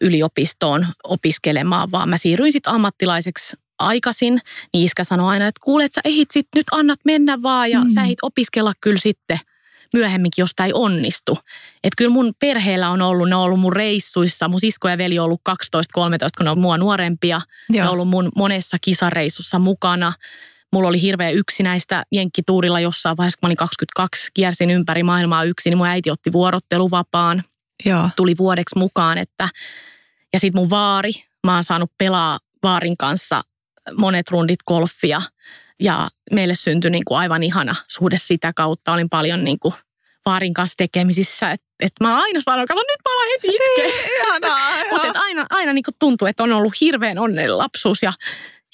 yliopistoon 0.00 0.86
opiskelemaan, 1.04 1.90
vaan 1.90 2.08
mä 2.08 2.18
siirryin 2.18 2.52
sitten 2.52 2.72
ammattilaiseksi 2.72 3.56
aikaisin, 3.82 4.40
niin 4.72 4.84
iskä 4.84 5.04
sanoi 5.04 5.32
aina, 5.32 5.46
että 5.46 5.60
kuule, 5.64 5.84
että 5.84 5.94
sä 5.94 6.00
ehit 6.04 6.30
sit, 6.30 6.48
nyt 6.54 6.66
annat 6.72 7.00
mennä 7.04 7.42
vaan 7.42 7.70
ja 7.70 7.80
mm. 7.80 7.90
sä 7.94 8.02
ehit 8.02 8.18
opiskella 8.22 8.72
kyllä 8.80 8.98
sitten 8.98 9.38
myöhemminkin, 9.92 10.42
jos 10.42 10.52
tämä 10.56 10.66
ei 10.66 10.72
onnistu. 10.74 11.38
Että 11.84 11.94
kyllä 11.96 12.10
mun 12.10 12.32
perheellä 12.40 12.90
on 12.90 13.02
ollut, 13.02 13.28
ne 13.28 13.36
on 13.36 13.42
ollut 13.42 13.60
mun 13.60 13.72
reissuissa. 13.72 14.48
Mun 14.48 14.60
sisko 14.60 14.88
ja 14.88 14.98
veli 14.98 15.18
on 15.18 15.24
ollut 15.24 15.40
12-13, 15.50 15.52
kun 16.36 16.44
ne 16.44 16.50
on 16.50 16.60
mua 16.60 16.78
nuorempia. 16.78 17.40
Joo. 17.68 17.84
Ne 17.84 17.88
on 17.88 17.92
ollut 17.92 18.08
mun 18.08 18.32
monessa 18.36 18.76
kisareissussa 18.80 19.58
mukana. 19.58 20.12
Mulla 20.72 20.88
oli 20.88 21.02
hirveä 21.02 21.30
yksinäistä 21.30 22.04
jenkkituurilla 22.12 22.80
jossain 22.80 23.16
vaiheessa, 23.16 23.38
kun 23.40 23.46
mä 23.46 23.48
olin 23.48 23.56
22, 23.56 24.30
kiersin 24.34 24.70
ympäri 24.70 25.02
maailmaa 25.02 25.44
yksin, 25.44 25.70
niin 25.70 25.78
mun 25.78 25.86
äiti 25.86 26.10
otti 26.10 26.32
vuorotteluvapaan. 26.32 27.42
Joo. 27.84 28.10
Tuli 28.16 28.34
vuodeksi 28.38 28.78
mukaan, 28.78 29.18
että 29.18 29.48
ja 30.32 30.40
sitten 30.40 30.60
mun 30.60 30.70
vaari, 30.70 31.12
mä 31.46 31.54
oon 31.54 31.64
saanut 31.64 31.90
pelaa 31.98 32.38
vaarin 32.62 32.96
kanssa 32.96 33.42
monet 33.96 34.30
rundit 34.30 34.62
golfia 34.66 35.22
ja 35.80 36.08
meille 36.32 36.54
syntyi 36.54 36.90
niin 36.90 37.04
kuin 37.04 37.18
aivan 37.18 37.42
ihana 37.42 37.74
suhde 37.88 38.16
sitä 38.18 38.52
kautta. 38.56 38.92
Olin 38.92 39.08
paljon 39.08 39.44
niin 39.44 39.58
kuin 39.58 39.74
vaarin 40.26 40.54
kanssa 40.54 40.76
tekemisissä, 40.76 41.50
että 41.50 41.66
et 41.80 41.92
mä 42.00 42.22
aina 42.22 42.40
sanon, 42.40 42.66
kato 42.66 42.80
nyt 42.80 43.00
mä 43.04 43.32
heti 43.32 43.48
itkeä. 43.48 44.54
Mutta 44.92 45.20
aina, 45.20 45.46
aina 45.50 45.72
niin 45.72 45.82
kuin 45.82 45.94
tuntuu, 45.98 46.28
että 46.28 46.42
on 46.42 46.52
ollut 46.52 46.80
hirveän 46.80 47.18
onnellinen 47.18 47.58
lapsuus 47.58 48.02
ja, 48.02 48.12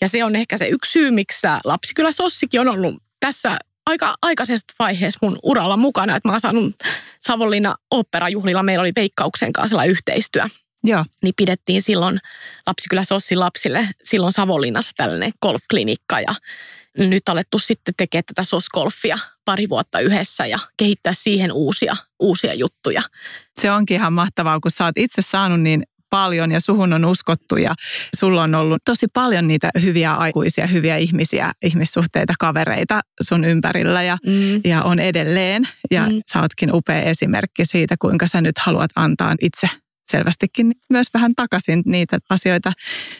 ja 0.01 0.09
se 0.09 0.25
on 0.25 0.37
ehkä 0.37 0.59
se 0.59 0.69
yksi 0.69 0.93
syy, 0.93 1.11
miksi 1.11 1.47
lapsi 1.65 1.95
kyllä 1.95 2.13
Sossikin 2.13 2.61
on 2.61 2.69
ollut 2.69 3.03
tässä 3.21 3.59
aika 3.87 4.15
aikaisesta 4.23 4.75
vaiheessa 4.79 5.19
mun 5.23 5.39
uralla 5.43 5.77
mukana, 5.77 6.17
että 6.17 6.29
mä 6.29 6.33
oon 6.33 6.41
saanut 6.41 6.75
Savonlinna 7.21 7.75
operajuhlilla, 7.91 8.63
meillä 8.63 8.83
oli 8.83 8.93
Veikkauksen 8.97 9.53
kanssa 9.53 9.85
yhteistyö. 9.85 10.45
Joo. 10.85 11.05
Niin 11.23 11.35
pidettiin 11.37 11.83
silloin 11.83 12.21
Lapsikylä 12.67 13.05
Sossin 13.05 13.41
lapsille 13.41 13.89
silloin 14.05 14.33
Savonlinnassa 14.33 14.93
tällainen 14.97 15.33
golfklinikka 15.43 16.21
ja 16.21 16.35
nyt 16.99 17.29
alettu 17.29 17.59
sitten 17.59 17.95
tekemään 17.97 18.25
tätä 18.25 18.45
sosgolfia 18.45 19.19
pari 19.45 19.69
vuotta 19.69 20.01
yhdessä 20.01 20.47
ja 20.47 20.59
kehittää 20.77 21.13
siihen 21.17 21.53
uusia, 21.53 21.97
uusia 22.21 22.55
juttuja. 22.55 23.03
Se 23.61 23.71
onkin 23.71 23.95
ihan 23.95 24.13
mahtavaa, 24.13 24.61
kun 24.61 24.71
sä 24.71 24.85
oot 24.85 24.99
itse 24.99 25.23
saanut 25.23 25.61
niin 25.61 25.83
paljon 26.11 26.53
ja 26.53 26.61
suhun 26.61 26.93
on 26.93 27.05
uskottu 27.05 27.57
ja 27.57 27.75
sulla 28.17 28.43
on 28.43 28.55
ollut 28.55 28.83
tosi 28.85 29.07
paljon 29.15 29.47
niitä 29.47 29.71
hyviä 29.83 30.15
aikuisia, 30.15 30.67
hyviä 30.67 30.97
ihmisiä, 30.97 31.53
ihmissuhteita, 31.63 32.35
kavereita 32.39 33.01
sun 33.23 33.45
ympärillä 33.45 34.03
ja, 34.03 34.19
mm. 34.27 34.61
ja 34.65 34.83
on 34.83 34.99
edelleen. 34.99 35.69
Ja 35.91 36.07
mm. 36.07 36.23
sä 36.33 36.41
ootkin 36.41 36.75
upea 36.75 37.03
esimerkki 37.03 37.65
siitä, 37.65 37.97
kuinka 37.99 38.27
sä 38.27 38.41
nyt 38.41 38.59
haluat 38.59 38.91
antaa 38.97 39.35
itse 39.41 39.69
selvästikin 40.11 40.73
myös 40.91 41.07
vähän 41.15 41.35
takaisin 41.35 41.83
niitä 41.87 42.19
asioita, 42.31 42.73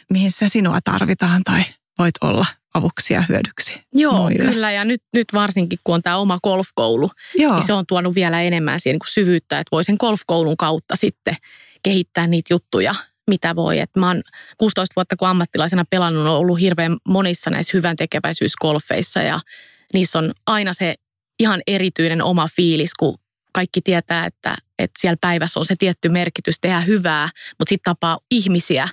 mihin 0.09 0.31
se 0.31 0.47
sinua 0.47 0.79
tarvitaan 0.83 1.43
tai 1.43 1.63
voit 1.99 2.15
olla 2.21 2.45
avuksi 2.73 3.13
ja 3.13 3.23
hyödyksi. 3.29 3.81
Joo, 3.93 4.21
muille. 4.21 4.51
kyllä. 4.51 4.71
Ja 4.71 4.85
nyt, 4.85 5.01
nyt 5.13 5.27
varsinkin, 5.33 5.79
kun 5.83 5.95
on 5.95 6.03
tämä 6.03 6.17
oma 6.17 6.39
golfkoulu, 6.43 7.11
Joo. 7.37 7.55
niin 7.55 7.67
se 7.67 7.73
on 7.73 7.85
tuonut 7.87 8.15
vielä 8.15 8.41
enemmän 8.41 8.79
siihen 8.79 8.99
niin 9.03 9.13
syvyyttä, 9.13 9.59
että 9.59 9.69
voi 9.71 9.83
sen 9.83 9.95
golfkoulun 9.99 10.57
kautta 10.57 10.95
sitten 10.95 11.35
kehittää 11.83 12.27
niitä 12.27 12.53
juttuja, 12.53 12.95
mitä 13.29 13.55
voi. 13.55 13.79
Et 13.79 13.89
mä 13.97 14.07
oon 14.07 14.21
16 14.57 14.93
vuotta, 14.95 15.15
kun 15.15 15.27
ammattilaisena 15.27 15.85
pelannut, 15.89 16.27
on 16.27 16.31
ollut 16.31 16.59
hirveän 16.59 16.97
monissa 17.07 17.49
näissä 17.49 17.77
hyvän 17.77 17.95
tekeväisyysgolfeissa 17.95 19.19
ja 19.19 19.39
niissä 19.93 20.19
on 20.19 20.33
aina 20.45 20.73
se 20.73 20.95
ihan 21.39 21.61
erityinen 21.67 22.23
oma 22.23 22.47
fiilis, 22.55 22.93
kun 22.93 23.17
kaikki 23.51 23.81
tietää, 23.81 24.25
että, 24.25 24.55
että 24.79 25.01
siellä 25.01 25.17
päivässä 25.21 25.59
on 25.59 25.65
se 25.65 25.75
tietty 25.75 26.09
merkitys 26.09 26.59
tehdä 26.61 26.79
hyvää, 26.79 27.29
mutta 27.59 27.69
sitten 27.69 27.91
tapaa 27.91 28.19
ihmisiä 28.31 28.87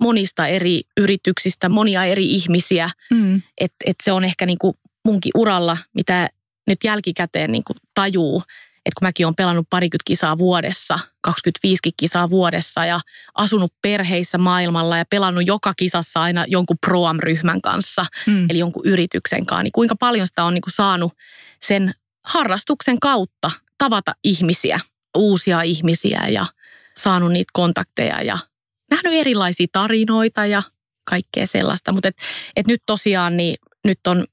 monista 0.00 0.46
eri 0.46 0.80
yrityksistä, 0.96 1.68
monia 1.68 2.04
eri 2.04 2.26
ihmisiä. 2.34 2.90
Mm. 3.10 3.42
Että 3.58 3.76
et 3.86 3.96
se 4.02 4.12
on 4.12 4.24
ehkä 4.24 4.46
niinku 4.46 4.74
munkin 5.04 5.32
uralla, 5.34 5.76
mitä 5.94 6.28
nyt 6.66 6.84
jälkikäteen 6.84 7.52
niinku 7.52 7.74
tajuu, 7.94 8.42
että 8.86 8.98
kun 8.98 9.06
mäkin 9.06 9.26
olen 9.26 9.34
pelannut 9.34 9.66
parikymmentä 9.70 10.04
kisaa 10.06 10.38
vuodessa, 10.38 10.98
25 11.20 11.80
kisaa 11.96 12.30
vuodessa 12.30 12.84
ja 12.84 13.00
asunut 13.34 13.72
perheissä 13.82 14.38
maailmalla 14.38 14.96
ja 14.96 15.04
pelannut 15.10 15.46
joka 15.46 15.72
kisassa 15.76 16.22
aina 16.22 16.44
jonkun 16.48 16.76
proam-ryhmän 16.86 17.60
kanssa, 17.60 18.06
mm. 18.26 18.46
eli 18.50 18.58
jonkun 18.58 18.86
yrityksen 18.86 19.46
kanssa, 19.46 19.62
niin 19.62 19.72
kuinka 19.72 19.96
paljon 19.96 20.26
sitä 20.26 20.44
on 20.44 20.54
niinku 20.54 20.70
saanut 20.70 21.12
sen 21.62 21.94
harrastuksen 22.24 23.00
kautta 23.00 23.50
tavata 23.82 24.14
ihmisiä, 24.24 24.78
uusia 25.16 25.62
ihmisiä 25.62 26.28
ja 26.28 26.46
saanut 26.96 27.32
niitä 27.32 27.50
kontakteja 27.52 28.22
ja 28.22 28.38
nähnyt 28.90 29.12
erilaisia 29.12 29.66
tarinoita 29.72 30.46
ja 30.46 30.62
kaikkea 31.04 31.46
sellaista. 31.46 31.92
Mutta 31.92 32.08
et, 32.08 32.16
et 32.56 32.66
nyt 32.66 32.82
tosiaan 32.86 33.36
niin 33.36 33.56
nyt 33.84 34.06
on 34.06 34.24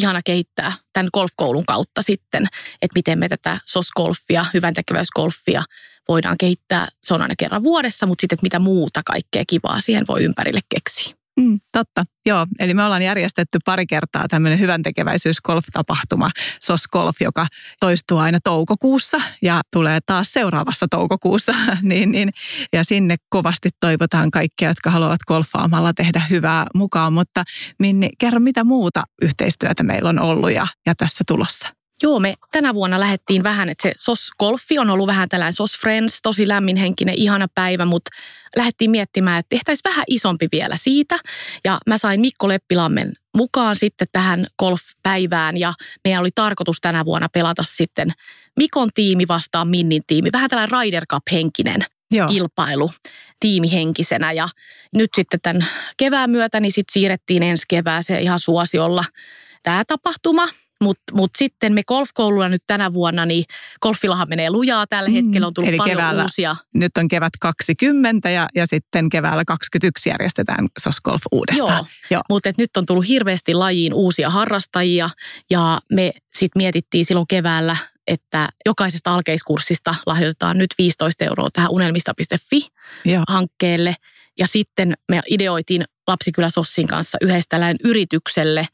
ihana 0.00 0.20
kehittää 0.22 0.72
tämän 0.92 1.10
golfkoulun 1.12 1.66
kautta 1.66 2.02
sitten, 2.02 2.46
että 2.82 2.94
miten 2.94 3.18
me 3.18 3.28
tätä 3.28 3.60
SOS-golfia, 3.66 4.46
hyvän 4.54 4.74
tekeväysgolfia 4.74 5.62
voidaan 6.08 6.38
kehittää. 6.38 6.88
Se 7.02 7.14
on 7.14 7.22
aina 7.22 7.34
kerran 7.38 7.62
vuodessa, 7.62 8.06
mutta 8.06 8.22
sitten, 8.22 8.38
mitä 8.42 8.58
muuta 8.58 9.00
kaikkea 9.06 9.44
kivaa 9.46 9.80
siihen 9.80 10.04
voi 10.08 10.24
ympärille 10.24 10.60
keksiä. 10.68 11.16
Mm, 11.40 11.60
totta, 11.72 12.04
joo. 12.26 12.46
Eli 12.58 12.74
me 12.74 12.84
ollaan 12.84 13.02
järjestetty 13.02 13.58
pari 13.64 13.86
kertaa 13.86 14.28
tämmöinen 14.28 14.58
hyvän 14.58 14.82
tekeväisyys 14.82 15.40
golf-tapahtuma, 15.40 16.30
SOS 16.60 16.88
Golf, 16.92 17.16
joka 17.20 17.46
toistuu 17.80 18.18
aina 18.18 18.38
toukokuussa 18.44 19.20
ja 19.42 19.62
tulee 19.72 19.98
taas 20.06 20.32
seuraavassa 20.32 20.86
toukokuussa. 20.90 21.52
niin, 21.82 22.12
niin, 22.12 22.30
ja 22.72 22.84
sinne 22.84 23.16
kovasti 23.28 23.68
toivotaan 23.80 24.30
kaikkia, 24.30 24.68
jotka 24.68 24.90
haluavat 24.90 25.20
golfaamalla 25.26 25.92
tehdä 25.94 26.22
hyvää 26.30 26.66
mukaan. 26.74 27.12
Mutta 27.12 27.44
Minni, 27.78 28.08
kerro 28.18 28.40
mitä 28.40 28.64
muuta 28.64 29.02
yhteistyötä 29.22 29.82
meillä 29.82 30.08
on 30.08 30.18
ollut 30.18 30.52
ja, 30.52 30.66
ja 30.86 30.94
tässä 30.94 31.24
tulossa? 31.26 31.75
Joo, 32.02 32.20
me 32.20 32.34
tänä 32.52 32.74
vuonna 32.74 33.00
lähdettiin 33.00 33.42
vähän, 33.42 33.68
että 33.68 33.82
se 33.82 33.92
SOS 33.96 34.30
Golfi 34.38 34.78
on 34.78 34.90
ollut 34.90 35.06
vähän 35.06 35.28
tällainen 35.28 35.52
SOS 35.52 35.78
Friends, 35.80 36.18
tosi 36.22 36.48
lämminhenkinen, 36.48 37.14
ihana 37.14 37.46
päivä, 37.54 37.84
mutta 37.84 38.10
lähdettiin 38.56 38.90
miettimään, 38.90 39.38
että 39.38 39.48
tehtäisiin 39.48 39.90
vähän 39.90 40.04
isompi 40.08 40.48
vielä 40.52 40.76
siitä. 40.78 41.18
Ja 41.64 41.78
mä 41.86 41.98
sain 41.98 42.20
Mikko 42.20 42.48
Leppilammen 42.48 43.12
mukaan 43.36 43.76
sitten 43.76 44.08
tähän 44.12 44.46
golfpäivään 44.58 45.56
ja 45.56 45.72
meidän 46.04 46.20
oli 46.20 46.30
tarkoitus 46.34 46.76
tänä 46.80 47.04
vuonna 47.04 47.28
pelata 47.28 47.62
sitten 47.66 48.08
Mikon 48.56 48.88
tiimi 48.94 49.28
vastaan 49.28 49.68
Minnin 49.68 50.02
tiimi. 50.06 50.28
Vähän 50.32 50.50
tällainen 50.50 50.78
Ryder 50.80 51.06
Cup-henkinen 51.06 51.80
Joo. 52.10 52.28
kilpailu 52.28 52.90
tiimihenkisenä 53.40 54.32
ja 54.32 54.48
nyt 54.94 55.10
sitten 55.16 55.40
tämän 55.42 55.66
kevään 55.96 56.30
myötä 56.30 56.60
niin 56.60 56.72
sitten 56.72 56.92
siirrettiin 56.92 57.42
ensi 57.42 57.64
kevääseen 57.68 58.22
ihan 58.22 58.38
suosiolla 58.38 59.04
tämä 59.62 59.84
tapahtuma– 59.84 60.48
mutta 60.82 61.14
mut 61.14 61.30
sitten 61.36 61.72
me 61.72 61.84
golfkoululla 61.84 62.48
nyt 62.48 62.62
tänä 62.66 62.92
vuonna, 62.92 63.26
niin 63.26 63.44
golfillahan 63.82 64.28
menee 64.28 64.50
lujaa 64.50 64.86
tällä 64.86 65.08
mm. 65.08 65.14
hetkellä, 65.14 65.46
on 65.46 65.54
tullut 65.54 65.68
Eli 65.68 65.76
paljon 65.76 65.96
keväällä, 65.96 66.22
uusia. 66.22 66.56
Nyt 66.74 66.96
on 66.96 67.08
kevät 67.08 67.32
20 67.40 68.30
ja, 68.30 68.48
ja 68.54 68.66
sitten 68.66 69.08
keväällä 69.08 69.44
21 69.44 70.08
järjestetään 70.08 70.68
SOS 70.78 71.00
Golf 71.00 71.22
uudestaan. 71.32 71.70
Joo, 71.70 71.86
Joo. 72.10 72.22
mutta 72.28 72.50
nyt 72.58 72.76
on 72.76 72.86
tullut 72.86 73.08
hirveästi 73.08 73.54
lajiin 73.54 73.94
uusia 73.94 74.30
harrastajia 74.30 75.10
ja 75.50 75.80
me 75.92 76.12
sitten 76.34 76.60
mietittiin 76.60 77.04
silloin 77.04 77.26
keväällä, 77.28 77.76
että 78.06 78.48
jokaisesta 78.66 79.14
alkeiskurssista 79.14 79.94
lahjoitetaan 80.06 80.58
nyt 80.58 80.70
15 80.78 81.24
euroa 81.24 81.48
tähän 81.52 81.70
unelmista.fi-hankkeelle. 81.70 83.94
Ja 84.38 84.46
sitten 84.46 84.94
me 85.08 85.20
ideoitiin 85.26 85.84
Lapsikylä 86.06 86.50
Sossin 86.50 86.86
kanssa 86.86 87.18
yhdessä 87.20 87.46
tällainen 87.48 87.76
yritykselle 87.84 88.66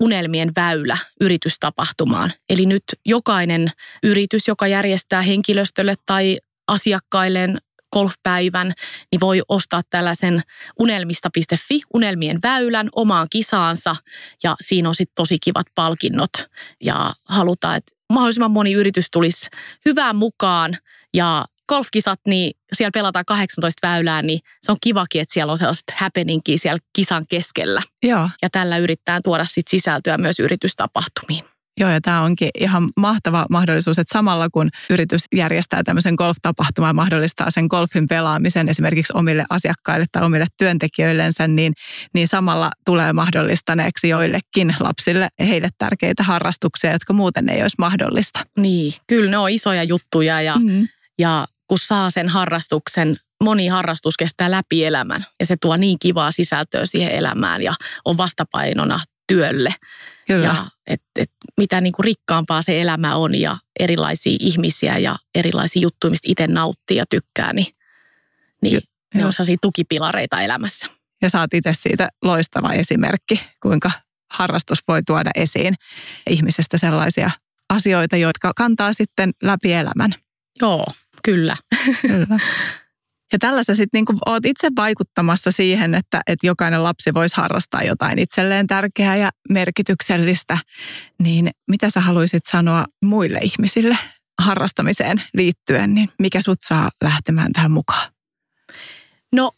Unelmien 0.00 0.52
väylä 0.56 0.96
yritystapahtumaan. 1.20 2.32
Eli 2.48 2.66
nyt 2.66 2.84
jokainen 3.06 3.70
yritys, 4.02 4.48
joka 4.48 4.66
järjestää 4.66 5.22
henkilöstölle 5.22 5.94
tai 6.06 6.38
asiakkailleen 6.68 7.58
golfpäivän, 7.92 8.72
niin 9.12 9.20
voi 9.20 9.42
ostaa 9.48 9.82
tällaisen 9.90 10.42
unelmista.fi, 10.78 11.80
unelmien 11.94 12.38
väylän 12.42 12.88
omaan 12.96 13.26
kisaansa 13.30 13.96
ja 14.42 14.56
siinä 14.60 14.88
on 14.88 14.94
sitten 14.94 15.14
tosi 15.14 15.38
kivat 15.44 15.66
palkinnot 15.74 16.30
ja 16.84 17.14
halutaan, 17.28 17.76
että 17.76 17.92
mahdollisimman 18.12 18.50
moni 18.50 18.72
yritys 18.72 19.10
tulisi 19.10 19.46
hyvään 19.86 20.16
mukaan 20.16 20.76
ja 21.14 21.44
golfkisat, 21.70 22.20
niin 22.26 22.52
siellä 22.72 22.90
pelataan 22.94 23.24
18 23.24 23.88
väylää, 23.88 24.22
niin 24.22 24.40
se 24.62 24.72
on 24.72 24.78
kivakin, 24.82 25.20
että 25.20 25.34
siellä 25.34 25.50
on 25.50 25.58
sellaiset 25.58 25.84
happeningkin 25.94 26.58
siellä 26.58 26.78
kisan 26.92 27.24
keskellä. 27.28 27.82
Joo. 28.02 28.28
Ja 28.42 28.50
tällä 28.50 28.78
yrittää 28.78 29.20
tuoda 29.24 29.44
sit 29.44 29.68
sisältöä 29.68 30.18
myös 30.18 30.40
yritystapahtumiin. 30.40 31.44
Joo, 31.80 31.90
ja 31.90 32.00
tämä 32.00 32.22
onkin 32.22 32.50
ihan 32.58 32.88
mahtava 32.96 33.46
mahdollisuus, 33.50 33.98
että 33.98 34.12
samalla 34.12 34.48
kun 34.50 34.70
yritys 34.90 35.24
järjestää 35.36 35.82
tämmöisen 35.82 36.14
golf-tapahtuman 36.14 36.88
ja 36.88 36.94
mahdollistaa 36.94 37.50
sen 37.50 37.66
golfin 37.70 38.08
pelaamisen 38.08 38.68
esimerkiksi 38.68 39.12
omille 39.16 39.44
asiakkaille 39.50 40.06
tai 40.12 40.22
omille 40.22 40.46
työntekijöillensä, 40.58 41.48
niin, 41.48 41.72
niin 42.14 42.28
samalla 42.28 42.70
tulee 42.86 43.12
mahdollistaneeksi 43.12 44.08
joillekin 44.08 44.74
lapsille 44.80 45.28
heille 45.38 45.68
tärkeitä 45.78 46.22
harrastuksia, 46.22 46.92
jotka 46.92 47.12
muuten 47.12 47.48
ei 47.48 47.62
olisi 47.62 47.76
mahdollista. 47.78 48.40
Niin, 48.56 48.92
kyllä 49.06 49.30
ne 49.30 49.38
on 49.38 49.50
isoja 49.50 49.82
juttuja 49.82 50.42
ja, 50.42 50.56
mm-hmm. 50.56 50.88
ja 51.18 51.46
kun 51.70 51.78
saa 51.78 52.10
sen 52.10 52.28
harrastuksen, 52.28 53.16
moni 53.44 53.66
harrastus 53.66 54.16
kestää 54.16 54.50
läpi 54.50 54.84
elämän 54.84 55.24
ja 55.40 55.46
se 55.46 55.56
tuo 55.60 55.76
niin 55.76 55.98
kivaa 55.98 56.30
sisältöä 56.30 56.86
siihen 56.86 57.12
elämään 57.12 57.62
ja 57.62 57.74
on 58.04 58.16
vastapainona 58.16 59.00
työlle. 59.26 59.74
Kyllä. 60.26 60.46
Ja 60.46 60.66
et, 60.86 61.02
et 61.18 61.30
mitä 61.56 61.80
niin 61.80 61.92
kuin 61.92 62.04
rikkaampaa 62.04 62.62
se 62.62 62.80
elämä 62.80 63.16
on 63.16 63.34
ja 63.34 63.56
erilaisia 63.80 64.36
ihmisiä 64.40 64.98
ja 64.98 65.16
erilaisia 65.34 65.82
juttuja, 65.82 66.10
mistä 66.10 66.28
itse 66.30 66.46
nauttii 66.46 66.96
ja 66.96 67.04
tykkää, 67.10 67.52
niin, 67.52 67.66
niin 68.62 68.80
Ky- 68.82 68.88
ne 69.14 69.26
on 69.26 69.32
sellaisia 69.32 69.56
tukipilareita 69.62 70.40
elämässä. 70.40 70.86
Ja 71.22 71.40
oot 71.40 71.54
itse 71.54 71.72
siitä 71.72 72.08
loistava 72.22 72.72
esimerkki, 72.72 73.40
kuinka 73.62 73.90
harrastus 74.30 74.78
voi 74.88 75.02
tuoda 75.02 75.30
esiin 75.34 75.74
ihmisestä 76.30 76.78
sellaisia 76.78 77.30
asioita, 77.68 78.16
jotka 78.16 78.52
kantaa 78.56 78.92
sitten 78.92 79.30
läpi 79.42 79.72
elämän. 79.72 80.14
Joo, 80.60 80.86
Kyllä. 81.24 81.56
Kyllä. 82.02 82.38
Ja 83.32 83.38
tällä 83.38 83.62
sä 83.62 83.74
sitten 83.74 83.98
niinku 83.98 84.14
oot 84.26 84.46
itse 84.46 84.68
vaikuttamassa 84.76 85.50
siihen, 85.50 85.94
että, 85.94 86.20
että 86.26 86.46
jokainen 86.46 86.82
lapsi 86.82 87.14
voisi 87.14 87.36
harrastaa 87.36 87.82
jotain 87.82 88.18
itselleen 88.18 88.66
tärkeää 88.66 89.16
ja 89.16 89.30
merkityksellistä. 89.50 90.58
Niin 91.22 91.50
mitä 91.68 91.90
sä 91.90 92.00
haluaisit 92.00 92.42
sanoa 92.48 92.86
muille 93.04 93.38
ihmisille 93.42 93.98
harrastamiseen 94.42 95.22
liittyen, 95.34 95.94
niin 95.94 96.08
mikä 96.18 96.40
sut 96.40 96.58
saa 96.60 96.90
lähtemään 97.04 97.52
tähän 97.52 97.70
mukaan? 97.70 98.12
No 99.34 99.50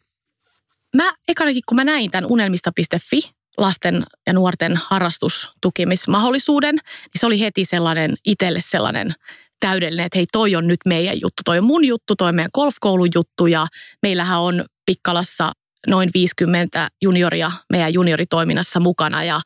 mä 0.96 1.12
ekanakin 1.28 1.62
kun 1.68 1.76
mä 1.76 1.84
näin 1.84 2.10
tämän 2.10 2.30
unelmista.fi 2.30 3.20
lasten 3.58 4.04
ja 4.26 4.32
nuorten 4.32 4.76
harrastustukimismahdollisuuden, 4.76 6.74
niin 6.74 7.20
se 7.20 7.26
oli 7.26 7.40
heti 7.40 7.64
sellainen 7.64 8.14
itselle 8.26 8.60
sellainen 8.60 9.14
täydellinen, 9.62 10.06
että 10.06 10.18
hei 10.18 10.26
toi 10.32 10.56
on 10.56 10.66
nyt 10.66 10.80
meidän 10.86 11.20
juttu, 11.20 11.42
toi 11.44 11.58
on 11.58 11.64
mun 11.64 11.84
juttu, 11.84 12.16
toi 12.16 12.28
on 12.28 12.34
meidän 12.34 12.50
golfkoulun 12.54 13.08
juttu 13.14 13.46
ja 13.46 13.66
meillähän 14.02 14.40
on 14.40 14.64
Pikkalassa 14.86 15.52
noin 15.86 16.10
50 16.14 16.88
junioria 17.02 17.52
meidän 17.70 17.94
junioritoiminnassa 17.94 18.80
mukana 18.80 19.24
ja 19.24 19.40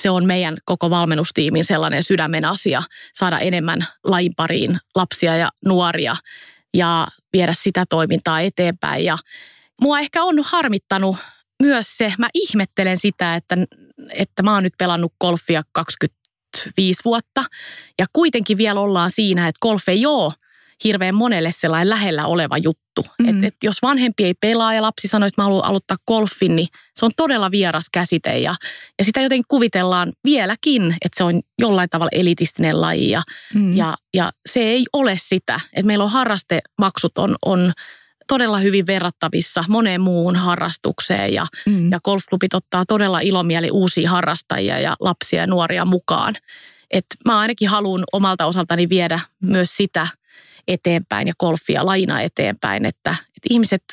se 0.00 0.10
on 0.10 0.26
meidän 0.26 0.56
koko 0.64 0.90
valmennustiimin 0.90 1.64
sellainen 1.64 2.02
sydämen 2.02 2.44
asia 2.44 2.82
saada 3.14 3.38
enemmän 3.38 3.86
lajin 4.04 4.32
pariin 4.36 4.78
lapsia 4.94 5.36
ja 5.36 5.48
nuoria 5.64 6.16
ja 6.74 7.06
viedä 7.32 7.54
sitä 7.56 7.84
toimintaa 7.90 8.40
eteenpäin. 8.40 9.04
Ja 9.04 9.18
mua 9.80 9.98
ehkä 9.98 10.22
on 10.22 10.34
harmittanut 10.44 11.16
myös 11.62 11.96
se, 11.96 12.12
mä 12.18 12.28
ihmettelen 12.34 12.98
sitä, 12.98 13.34
että, 13.34 13.56
että 14.10 14.42
mä 14.42 14.54
oon 14.54 14.62
nyt 14.62 14.74
pelannut 14.78 15.12
golfia 15.20 15.62
25 16.58 17.00
vuotta 17.04 17.44
ja 17.98 18.06
kuitenkin 18.12 18.58
vielä 18.58 18.80
ollaan 18.80 19.10
siinä, 19.10 19.48
että 19.48 19.58
golf 19.60 19.88
ei 19.88 20.06
ole 20.06 20.32
hirveän 20.84 21.14
monelle 21.14 21.52
sellainen 21.52 21.90
lähellä 21.90 22.26
oleva 22.26 22.58
juttu. 22.58 23.04
Mm. 23.18 23.28
Et, 23.28 23.44
et 23.44 23.54
jos 23.64 23.82
vanhempi 23.82 24.24
ei 24.24 24.34
pelaa 24.34 24.74
ja 24.74 24.82
lapsi 24.82 25.08
sanoo, 25.08 25.26
että 25.26 25.42
mä 25.42 25.44
haluan 25.44 25.64
aloittaa 25.64 25.96
golfin, 26.06 26.56
niin 26.56 26.68
se 26.94 27.04
on 27.04 27.10
todella 27.16 27.50
vieras 27.50 27.86
käsite. 27.92 28.38
Ja, 28.38 28.54
ja 28.98 29.04
sitä 29.04 29.20
jotenkin 29.20 29.44
kuvitellaan 29.48 30.12
vieläkin, 30.24 30.96
että 31.04 31.18
se 31.18 31.24
on 31.24 31.40
jollain 31.58 31.88
tavalla 31.90 32.10
elitistinen 32.12 32.80
laji. 32.80 33.10
Ja, 33.10 33.22
mm. 33.54 33.76
ja, 33.76 33.96
ja 34.14 34.32
se 34.48 34.60
ei 34.60 34.84
ole 34.92 35.18
sitä. 35.22 35.60
Että 35.72 35.86
meillä 35.86 36.04
on 36.04 36.10
harrastemaksut 36.10 37.18
on, 37.18 37.36
on 37.44 37.72
todella 38.26 38.58
hyvin 38.58 38.86
verrattavissa 38.86 39.64
moneen 39.68 40.00
muuhun 40.00 40.36
harrastukseen 40.36 41.34
ja, 41.34 41.46
mm. 41.66 41.90
ja 41.90 42.00
golfklubit 42.04 42.54
ottaa 42.54 42.84
todella 42.88 43.20
ilomieli 43.20 43.70
uusia 43.70 44.10
harrastajia 44.10 44.80
ja 44.80 44.96
lapsia 45.00 45.40
ja 45.40 45.46
nuoria 45.46 45.84
mukaan. 45.84 46.34
Et 46.90 47.06
mä 47.24 47.38
ainakin 47.38 47.68
haluan 47.68 48.04
omalta 48.12 48.46
osaltani 48.46 48.88
viedä 48.88 49.20
myös 49.42 49.76
sitä 49.76 50.06
eteenpäin 50.68 51.28
ja 51.28 51.32
golfia 51.40 51.86
laina 51.86 52.20
eteenpäin, 52.20 52.86
että, 52.86 53.10
että 53.10 53.48
ihmiset 53.50 53.84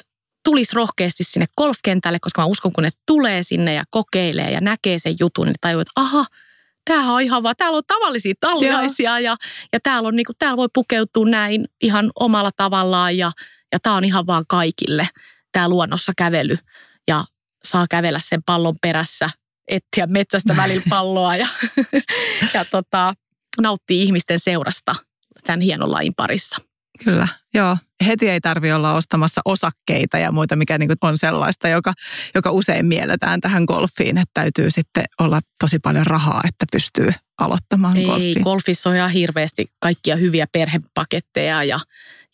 tulisi 0.43 0.75
rohkeasti 0.75 1.23
sinne 1.23 1.45
golfkentälle, 1.57 2.19
koska 2.19 2.41
mä 2.41 2.45
uskon, 2.45 2.71
kun 2.71 2.83
ne 2.83 2.89
tulee 3.05 3.43
sinne 3.43 3.73
ja 3.73 3.83
kokeilee 3.89 4.51
ja 4.51 4.61
näkee 4.61 4.99
sen 4.99 5.15
jutun, 5.19 5.47
niin 5.47 5.55
tajuu, 5.61 5.81
että 5.81 5.91
aha, 5.95 6.25
tämähän 6.85 7.13
on 7.13 7.21
ihan 7.21 7.43
vaan, 7.43 7.55
täällä 7.57 7.77
on 7.77 7.83
tavallisia 7.87 8.33
talliaisia 8.39 9.19
ja, 9.19 9.37
ja 9.73 9.79
täällä, 9.79 10.07
on, 10.07 10.15
niin 10.15 10.25
kuin, 10.25 10.35
täällä 10.39 10.57
voi 10.57 10.69
pukeutua 10.73 11.25
näin 11.25 11.65
ihan 11.81 12.11
omalla 12.19 12.51
tavallaan 12.57 13.17
ja, 13.17 13.31
ja 13.71 13.79
tämä 13.79 13.95
on 13.95 14.05
ihan 14.05 14.27
vaan 14.27 14.43
kaikille, 14.47 15.07
tämä 15.51 15.69
luonnossa 15.69 16.11
kävely 16.17 16.57
ja 17.07 17.25
saa 17.67 17.85
kävellä 17.89 18.19
sen 18.23 18.43
pallon 18.43 18.75
perässä, 18.81 19.29
etsiä 19.67 20.07
metsästä 20.07 20.55
välillä 20.57 20.83
palloa 20.89 21.35
ja, 21.35 21.47
ja 22.53 22.65
tota, 22.65 23.13
nauttii 23.61 24.01
ihmisten 24.01 24.39
seurasta 24.39 24.95
tämän 25.45 25.61
hienon 25.61 25.91
lajin 25.91 26.13
parissa. 26.17 26.61
Kyllä, 27.03 27.27
joo. 27.53 27.77
Heti 28.05 28.29
ei 28.29 28.41
tarvi 28.41 28.71
olla 28.71 28.93
ostamassa 28.93 29.41
osakkeita 29.45 30.17
ja 30.17 30.31
muita, 30.31 30.55
mikä 30.55 30.77
niin 30.77 30.91
on 31.01 31.17
sellaista, 31.17 31.67
joka, 31.67 31.93
joka 32.35 32.51
usein 32.51 32.85
mielletään 32.85 33.41
tähän 33.41 33.63
golfiin, 33.63 34.17
että 34.17 34.31
täytyy 34.33 34.71
sitten 34.71 35.03
olla 35.19 35.41
tosi 35.59 35.79
paljon 35.79 36.05
rahaa, 36.05 36.41
että 36.47 36.65
pystyy 36.71 37.09
aloittamaan 37.37 37.97
ei, 37.97 38.05
golfin. 38.05 38.43
golfissa 38.43 38.89
on 38.89 38.95
ihan 38.95 39.09
hirveästi 39.09 39.71
kaikkia 39.79 40.15
hyviä 40.15 40.47
perhepaketteja 40.51 41.63
ja, 41.63 41.79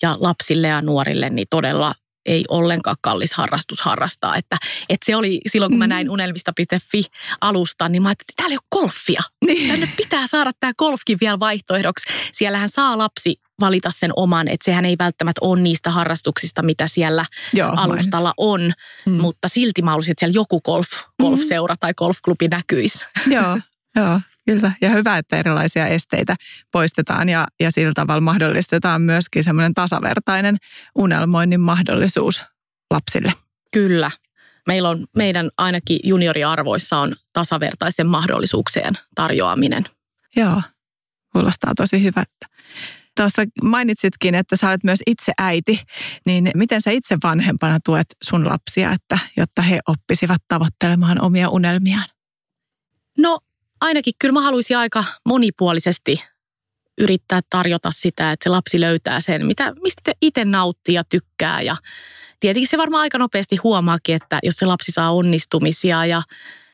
ja 0.02 0.18
lapsille 0.20 0.68
ja 0.68 0.82
nuorille, 0.82 1.30
niin 1.30 1.48
todella 1.50 1.96
ei 2.28 2.46
ollenkaan 2.50 2.96
kallis 3.02 3.34
harrastus 3.34 3.82
harrastaa. 3.82 4.36
Että, 4.36 4.58
että 4.90 5.06
se 5.06 5.16
oli 5.16 5.42
silloin, 5.48 5.72
kun 5.72 5.80
mä 5.80 5.86
mm. 5.86 5.90
näin 5.90 6.10
unelmista.fi 6.10 7.04
alusta, 7.42 7.90
niin 7.90 8.02
mä 8.02 8.10
ajattelin, 8.10 8.30
että 8.30 8.42
täällä 8.42 8.54
ei 8.54 8.58
ole 8.58 8.82
golfia. 8.82 9.22
Niin. 9.46 9.72
Tänne 9.72 9.90
pitää 9.98 10.28
saada 10.28 10.52
tämä 10.60 10.74
golfkin 10.74 11.18
vielä 11.22 11.40
vaihtoehdoksi. 11.40 12.06
Siellähän 12.34 12.70
saa 12.70 12.98
lapsi 12.98 13.36
valita 13.60 13.92
sen 13.92 14.12
oman, 14.16 14.48
että 14.48 14.66
sehän 14.66 14.86
ei 14.86 14.96
välttämättä 15.00 15.40
ole 15.44 15.62
niistä 15.62 15.90
harrastuksista, 15.90 16.64
mitä 16.64 16.88
siellä 16.88 17.26
Joo, 17.54 17.74
alustalla 17.76 18.34
on, 18.38 18.74
mm. 19.06 19.14
mutta 19.14 19.48
silti 19.48 19.82
mä 19.82 19.92
haluaisin, 19.92 20.12
että 20.12 20.20
siellä 20.20 20.36
joku 20.36 20.62
golf, 20.62 20.88
golfseura 21.22 21.74
mm. 21.74 21.80
tai 21.80 21.94
golfklubi 21.94 22.48
näkyisi. 22.48 23.06
Joo, 23.28 23.60
joo. 23.96 24.22
Kyllä, 24.48 24.72
ja 24.82 24.90
hyvä, 24.90 25.18
että 25.18 25.38
erilaisia 25.38 25.88
esteitä 25.88 26.36
poistetaan 26.72 27.30
ja, 27.30 27.48
ja 27.60 27.72
sillä 27.72 27.92
tavalla 27.96 28.22
mahdollistetaan 28.22 29.02
myöskin 29.02 29.44
semmoinen 29.44 29.74
tasavertainen 29.74 30.58
unelmoinnin 30.96 31.60
mahdollisuus 31.60 32.44
lapsille. 32.92 33.34
Kyllä. 33.74 34.12
Meillä 34.68 34.90
on, 34.90 35.06
meidän 35.18 35.50
ainakin 35.58 36.00
junioriarvoissa 36.04 36.98
on 36.98 37.16
tasavertaisen 37.34 38.08
mahdollisuuksien 38.08 38.94
tarjoaminen. 39.16 39.84
Joo, 40.36 40.62
kuulostaa 41.32 41.72
tosi 41.76 42.04
hyvältä. 42.04 42.48
Tuossa 43.16 43.42
mainitsitkin, 43.64 44.36
että 44.36 44.56
sä 44.56 44.70
olet 44.70 44.84
myös 44.84 45.00
itse 45.08 45.32
äiti, 45.38 45.84
niin 46.26 46.52
miten 46.56 46.82
sä 46.82 46.92
itse 46.92 47.18
vanhempana 47.24 47.80
tuet 47.86 48.08
sun 48.24 48.48
lapsia, 48.48 48.92
että, 48.92 49.20
jotta 49.38 49.62
he 49.62 49.80
oppisivat 49.88 50.42
tavoittelemaan 50.48 51.22
omia 51.22 51.50
unelmiaan? 51.50 52.06
No 53.18 53.40
ainakin 53.82 54.14
kyllä 54.20 54.34
mä 54.34 54.42
haluaisin 54.42 54.78
aika 54.78 55.04
monipuolisesti 55.26 56.24
yrittää 56.98 57.42
tarjota 57.50 57.92
sitä, 57.92 58.32
että 58.32 58.44
se 58.44 58.50
lapsi 58.50 58.82
löytää 58.82 59.22
sen, 59.22 59.46
mitä, 59.46 59.74
mistä 59.84 60.12
itse 60.22 60.46
nauttii 60.46 60.96
ja 60.96 61.04
tykkää. 61.04 61.62
Ja 61.62 61.76
tietenkin 62.40 62.70
se 62.70 62.78
varmaan 62.78 63.02
aika 63.02 63.18
nopeasti 63.18 63.56
huomaakin, 63.56 64.16
että 64.16 64.40
jos 64.44 64.56
se 64.56 64.66
lapsi 64.66 64.92
saa 64.92 65.12
onnistumisia 65.12 66.06
ja 66.06 66.22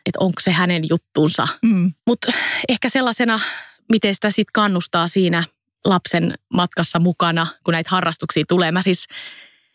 että 0.05 0.19
onko 0.19 0.41
se 0.41 0.51
hänen 0.51 0.83
juttuunsa. 0.89 1.47
Mm. 1.61 1.93
Mutta 2.07 2.31
ehkä 2.69 2.89
sellaisena, 2.89 3.39
miten 3.91 4.13
sitä 4.13 4.29
sitten 4.29 4.53
kannustaa 4.53 5.07
siinä 5.07 5.43
lapsen 5.85 6.33
matkassa 6.53 6.99
mukana, 6.99 7.47
kun 7.63 7.71
näitä 7.71 7.89
harrastuksia 7.89 8.43
tulee. 8.47 8.71
Mä 8.71 8.81
siis 8.81 9.07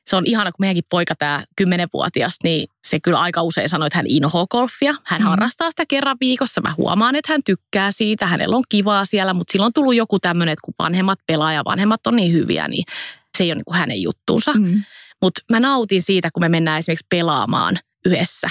se 0.07 0.17
on 0.17 0.27
ihana, 0.27 0.53
kun 0.53 0.65
meidänkin 0.65 0.85
poika, 0.91 1.15
tämä 1.15 1.45
kymmenenvuotias, 1.57 2.37
niin 2.45 2.69
se 2.91 3.01
kyllä 3.01 3.19
aika 3.19 3.43
usein 3.43 3.69
sanoo, 3.69 3.87
että 3.87 3.99
hän 3.99 4.07
inhoaa 4.07 4.47
golfia. 4.51 4.95
Hän 5.05 5.21
mm. 5.21 5.27
harrastaa 5.27 5.71
sitä 5.71 5.85
kerran 5.89 6.17
viikossa. 6.21 6.61
Mä 6.61 6.75
huomaan, 6.77 7.17
että 7.17 7.33
hän 7.33 7.43
tykkää 7.45 7.93
siitä. 7.93 8.27
Hänellä 8.27 8.57
on 8.57 8.65
kivaa 8.69 9.05
siellä, 9.05 9.35
mutta 9.35 9.53
silloin 9.53 9.67
on 9.67 9.73
tullut 9.73 9.95
joku 9.95 10.19
tämmöinen, 10.19 10.53
että 10.53 10.65
kun 10.65 10.75
vanhemmat 10.79 11.19
pelaa 11.27 11.53
ja 11.53 11.65
vanhemmat 11.65 12.07
on 12.07 12.17
niin 12.17 12.33
hyviä, 12.33 12.69
niin 12.69 12.85
se 13.39 13.45
ei 13.45 13.51
ole 13.51 13.55
niin 13.55 13.65
kuin 13.65 13.79
hänen 13.79 14.03
juttuunsa. 14.03 14.53
Mm. 14.53 14.83
Mutta 15.23 15.41
mä 15.51 15.61
nautin 15.61 16.03
siitä, 16.03 16.29
kun 16.35 16.43
me 16.43 16.49
mennään 16.49 16.79
esimerkiksi 16.79 17.07
pelaamaan 17.11 17.79
yhdessä. 18.07 18.49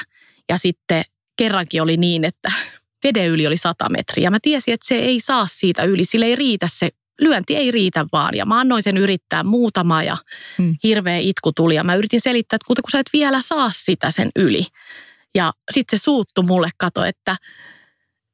Ja 0.50 0.58
sitten 0.58 1.04
kerrankin 1.38 1.82
oli 1.82 1.98
niin, 1.98 2.26
että 2.26 2.52
veden 3.04 3.30
yli 3.30 3.48
oli 3.48 3.58
100 3.58 3.90
metriä. 3.90 4.30
Mä 4.30 4.38
tiesin, 4.42 4.74
että 4.74 4.88
se 4.88 4.96
ei 4.96 5.20
saa 5.20 5.48
siitä 5.52 5.84
yli. 5.84 6.06
Sille 6.06 6.26
ei 6.26 6.36
riitä 6.36 6.70
se 6.74 6.90
lyönti 7.22 7.56
ei 7.56 7.72
riitä 7.72 8.06
vaan. 8.12 8.36
Ja 8.36 8.46
mä 8.46 8.60
annoin 8.60 8.84
sen 8.84 8.98
yrittää 8.98 9.44
muutama 9.44 10.04
ja 10.04 10.18
hmm. 10.58 10.76
hirveä 10.84 11.18
itku 11.18 11.52
tuli. 11.52 11.76
Ja 11.76 11.84
mä 11.84 11.96
yritin 11.96 12.22
selittää, 12.22 12.56
että 12.56 12.66
kun 12.82 12.92
sä 12.92 13.00
et 13.00 13.10
vielä 13.14 13.42
saa 13.42 13.72
sitä 13.74 14.12
sen 14.12 14.30
yli. 14.36 14.66
Ja 15.36 15.54
sitten 15.74 16.00
se 16.00 16.04
suuttu 16.04 16.44
mulle, 16.44 16.70
kato, 16.78 17.04
että 17.04 17.36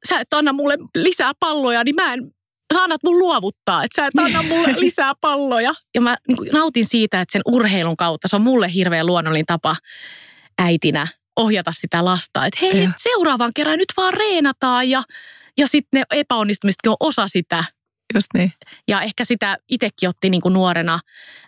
sä 0.09 0.19
et 0.19 0.33
anna 0.33 0.53
mulle 0.53 0.77
lisää 0.95 1.31
palloja, 1.39 1.83
niin 1.83 1.95
mä 1.95 2.13
en, 2.13 2.33
sä 2.73 2.83
annat 2.83 3.03
mun 3.03 3.19
luovuttaa, 3.19 3.83
että 3.83 4.01
sä 4.01 4.07
et 4.07 4.19
anna 4.25 4.43
mulle 4.43 4.73
lisää 4.85 5.13
palloja. 5.21 5.73
Ja 5.95 6.01
mä 6.01 6.17
niin 6.27 6.53
nautin 6.53 6.85
siitä, 6.85 7.21
että 7.21 7.31
sen 7.31 7.41
urheilun 7.47 7.97
kautta, 7.97 8.27
se 8.27 8.35
on 8.35 8.41
mulle 8.41 8.73
hirveän 8.73 9.05
luonnollinen 9.05 9.45
tapa 9.45 9.75
äitinä 10.59 11.07
ohjata 11.35 11.71
sitä 11.71 12.05
lasta. 12.05 12.45
Että 12.45 12.59
hei, 12.61 12.89
seuraavan 12.97 13.51
kerran 13.55 13.77
nyt 13.77 13.93
vaan 13.97 14.13
reenataan 14.13 14.89
ja, 14.89 15.03
ja 15.57 15.67
sitten 15.67 15.99
ne 15.99 16.03
epäonnistumisetkin 16.19 16.89
on 16.89 16.97
osa 16.99 17.27
sitä 17.27 17.63
Just 18.13 18.27
niin. 18.33 18.53
Ja 18.87 19.01
ehkä 19.01 19.25
sitä 19.25 19.57
itsekin 19.69 20.09
otti 20.09 20.29
niin 20.29 20.41
kuin 20.41 20.53
nuorena 20.53 20.99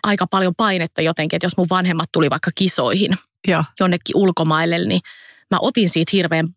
aika 0.02 0.26
paljon 0.26 0.54
painetta 0.56 1.02
jotenkin, 1.02 1.36
että 1.36 1.44
jos 1.44 1.56
mun 1.56 1.66
vanhemmat 1.70 2.08
tuli 2.12 2.30
vaikka 2.30 2.50
kisoihin 2.54 3.16
ja. 3.48 3.64
jonnekin 3.80 4.16
ulkomaille, 4.16 4.78
niin 4.78 5.00
mä 5.50 5.58
otin 5.60 5.88
siitä 5.88 6.10
hirveän 6.12 6.48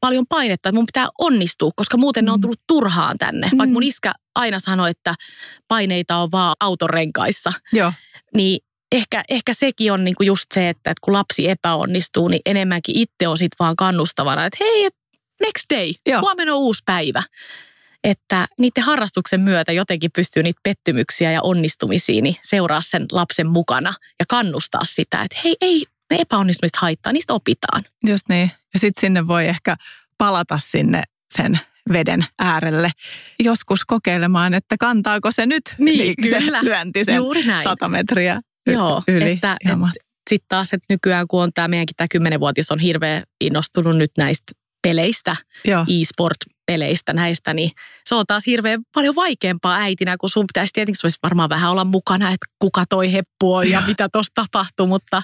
paljon 0.00 0.26
painetta, 0.28 0.68
että 0.68 0.78
mun 0.78 0.86
pitää 0.86 1.08
onnistua, 1.18 1.70
koska 1.76 1.96
muuten 1.96 2.24
mm. 2.24 2.26
ne 2.26 2.32
on 2.32 2.38
mm. 2.38 2.42
tullut 2.42 2.60
turhaan 2.66 3.18
tänne. 3.18 3.48
Mm. 3.52 3.58
Vaikka 3.58 3.72
mun 3.72 3.82
iskä 3.82 4.12
aina 4.34 4.60
sanoi, 4.60 4.90
että 4.90 5.14
paineita 5.68 6.16
on 6.16 6.30
vaan 6.32 6.56
autorenkaissa. 6.60 7.52
Joo. 7.72 7.92
Niin 8.34 8.60
ehkä, 8.92 9.24
ehkä 9.28 9.54
sekin 9.54 9.92
on 9.92 10.04
niinku 10.04 10.22
just 10.22 10.46
se, 10.54 10.68
että, 10.68 10.90
että 10.90 11.00
kun 11.00 11.14
lapsi 11.14 11.48
epäonnistuu, 11.48 12.28
niin 12.28 12.40
enemmänkin 12.46 12.96
itse 12.96 13.28
on 13.28 13.38
sitten 13.38 13.56
vaan 13.58 13.76
kannustavana, 13.76 14.44
että 14.46 14.58
hei, 14.60 14.88
next 15.42 15.64
day, 15.74 15.92
Joo. 16.06 16.20
huomenna 16.20 16.54
on 16.54 16.60
uusi 16.60 16.82
päivä 16.86 17.22
että 18.06 18.48
niiden 18.58 18.84
harrastuksen 18.84 19.40
myötä 19.40 19.72
jotenkin 19.72 20.10
pystyy 20.16 20.42
niitä 20.42 20.60
pettymyksiä 20.62 21.32
ja 21.32 21.42
onnistumisia 21.42 22.22
niin 22.22 22.36
seuraa 22.42 22.82
sen 22.82 23.06
lapsen 23.12 23.46
mukana 23.46 23.92
ja 24.18 24.24
kannustaa 24.28 24.84
sitä, 24.84 25.22
että 25.22 25.38
hei, 25.44 25.56
ei 25.60 25.84
ne 26.10 26.16
epäonnistumiset 26.20 26.76
haittaa, 26.76 27.12
niistä 27.12 27.34
opitaan. 27.34 27.82
Just 28.06 28.28
niin. 28.28 28.50
Ja 28.74 28.78
sitten 28.78 29.00
sinne 29.00 29.26
voi 29.28 29.46
ehkä 29.46 29.76
palata 30.18 30.58
sinne 30.58 31.02
sen 31.34 31.58
veden 31.92 32.24
äärelle 32.38 32.90
joskus 33.44 33.84
kokeilemaan, 33.84 34.54
että 34.54 34.76
kantaako 34.80 35.30
se 35.30 35.46
nyt 35.46 35.62
niin, 35.78 35.98
niin 35.98 36.14
kyllä. 36.22 36.60
se 36.60 36.64
lyönti 36.68 37.04
sen 37.04 37.16
Juuri 37.16 37.42
näin. 37.42 37.62
100 37.62 37.88
metriä 37.88 38.40
Joo, 38.66 39.02
yli. 39.08 39.30
Että, 39.30 39.56
et, 39.64 40.02
sitten 40.30 40.48
taas, 40.48 40.72
että 40.72 40.86
nykyään 40.90 41.28
kun 41.28 41.42
on 41.42 41.52
tämä 41.54 41.68
meidänkin 41.68 41.96
tämä 41.96 42.08
kymmenenvuotias 42.10 42.70
on 42.70 42.78
hirveän 42.78 43.22
innostunut 43.40 43.96
nyt 43.96 44.10
näistä 44.18 44.52
peleistä, 44.88 45.36
e-sport-peleistä 45.66 47.12
näistä, 47.12 47.54
niin 47.54 47.70
se 48.04 48.14
on 48.14 48.24
taas 48.26 48.46
hirveän 48.46 48.80
paljon 48.94 49.14
vaikeampaa 49.14 49.76
äitinä, 49.76 50.16
kun 50.16 50.30
sun 50.30 50.46
pitäisi 50.46 50.72
tietenkin 50.72 51.00
sun 51.00 51.10
varmaan 51.22 51.48
vähän 51.48 51.70
olla 51.70 51.84
mukana, 51.84 52.26
että 52.26 52.46
kuka 52.58 52.84
toi 52.88 53.12
heppu 53.12 53.54
on 53.54 53.70
ja 53.70 53.82
mitä 53.86 54.08
tuossa 54.08 54.32
tapahtuu, 54.34 54.86
mutta 54.86 55.22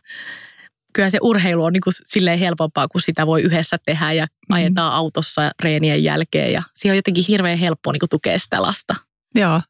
kyllä 0.92 1.10
se 1.10 1.18
urheilu 1.22 1.64
on 1.64 1.72
niin 1.72 1.80
kuin 1.80 1.94
silleen 2.06 2.38
helpompaa, 2.38 2.88
kun 2.88 3.00
sitä 3.00 3.26
voi 3.26 3.42
yhdessä 3.42 3.76
tehdä 3.86 4.12
ja 4.12 4.24
mm. 4.24 4.54
ajetaan 4.54 4.92
autossa 4.92 5.50
reenien 5.62 6.04
jälkeen 6.04 6.52
ja 6.52 6.62
siihen 6.74 6.92
on 6.92 6.96
jotenkin 6.96 7.24
hirveän 7.28 7.58
helppoa 7.58 7.92
niin 7.92 8.00
kuin 8.00 8.10
tukea 8.10 8.38
sitä 8.38 8.62
lasta. 8.62 8.94
Joo, 9.34 9.60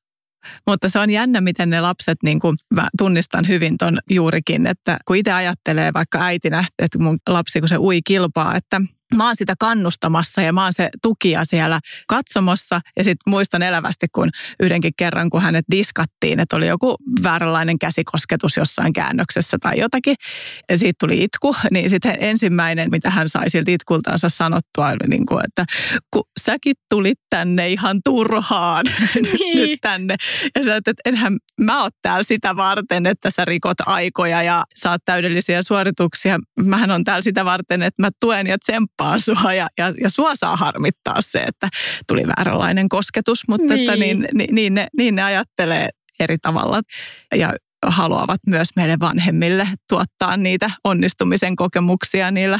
mutta 0.66 0.88
se 0.88 0.98
on 0.98 1.10
jännä, 1.10 1.40
miten 1.40 1.70
ne 1.70 1.80
lapset, 1.80 2.18
niin 2.22 2.40
kuin 2.40 2.56
mä 2.74 2.88
tunnistan 2.98 3.48
hyvin 3.48 3.78
ton 3.78 3.98
juurikin, 4.10 4.66
että 4.66 4.98
kun 5.04 5.16
itse 5.16 5.32
ajattelee 5.32 5.92
vaikka 5.92 6.22
äitinä, 6.22 6.64
että 6.78 6.98
mun 6.98 7.18
lapsi 7.28 7.60
kun 7.60 7.68
se 7.68 7.78
ui 7.78 8.00
kilpaa, 8.06 8.56
että 8.56 8.80
mä 9.14 9.26
oon 9.26 9.36
sitä 9.36 9.54
kannustamassa 9.58 10.42
ja 10.42 10.52
mä 10.52 10.62
oon 10.62 10.72
se 10.72 10.88
tukija 11.02 11.44
siellä 11.44 11.80
katsomossa. 12.08 12.80
Ja 12.96 13.04
sitten 13.04 13.30
muistan 13.30 13.62
elävästi, 13.62 14.06
kun 14.12 14.30
yhdenkin 14.60 14.92
kerran, 14.96 15.30
kun 15.30 15.42
hänet 15.42 15.64
diskattiin, 15.70 16.40
että 16.40 16.56
oli 16.56 16.66
joku 16.66 16.96
vääränlainen 17.22 17.78
käsikosketus 17.78 18.56
jossain 18.56 18.92
käännöksessä 18.92 19.56
tai 19.60 19.78
jotakin. 19.78 20.14
Ja 20.70 20.78
siitä 20.78 20.96
tuli 21.00 21.22
itku, 21.22 21.56
niin 21.70 21.90
sitten 21.90 22.16
ensimmäinen, 22.20 22.90
mitä 22.90 23.10
hän 23.10 23.28
sai 23.28 23.50
siltä 23.50 23.70
itkultaansa 23.70 24.28
sanottua, 24.28 24.88
oli 24.88 25.08
niin 25.08 25.26
kuin, 25.26 25.44
että 25.44 25.64
kun 26.10 26.22
säkin 26.40 26.74
tulit 26.90 27.18
tänne 27.30 27.68
ihan 27.68 28.00
turhaan 28.04 28.84
niin. 29.14 29.58
nyt 29.58 29.80
tänne. 29.80 30.16
Ja 30.54 30.64
sä 30.64 30.76
että 30.76 30.92
enhän 31.04 31.36
mä 31.60 31.82
oot 31.82 31.94
täällä 32.02 32.22
sitä 32.22 32.56
varten, 32.56 33.06
että 33.06 33.30
sä 33.30 33.44
rikot 33.44 33.76
aikoja 33.86 34.42
ja 34.42 34.62
saat 34.76 35.02
täydellisiä 35.04 35.62
suorituksia. 35.62 36.38
Mähän 36.60 36.90
on 36.90 37.04
täällä 37.04 37.22
sitä 37.22 37.44
varten, 37.44 37.82
että 37.82 38.02
mä 38.02 38.10
tuen 38.20 38.46
ja 38.46 38.58
tsemppaan 38.58 39.01
kauppaa 39.02 39.18
sua 39.18 39.54
ja, 39.54 39.68
ja, 39.78 39.94
ja 40.00 40.10
sua 40.10 40.34
saa 40.34 40.56
harmittaa 40.56 41.20
se, 41.20 41.40
että 41.40 41.68
tuli 42.06 42.22
vääränlainen 42.26 42.88
kosketus, 42.88 43.48
mutta 43.48 43.74
niin. 43.74 43.90
Että 43.90 44.00
niin, 44.00 44.28
niin, 44.34 44.54
niin, 44.54 44.74
ne, 44.74 44.86
niin 44.96 45.14
ne 45.14 45.22
ajattelee 45.22 45.88
eri 46.20 46.38
tavalla. 46.38 46.80
Ja 47.34 47.54
haluavat 47.86 48.40
myös 48.46 48.68
meille 48.76 48.96
vanhemmille 49.00 49.68
tuottaa 49.88 50.36
niitä 50.36 50.70
onnistumisen 50.84 51.56
kokemuksia 51.56 52.30
niillä 52.30 52.58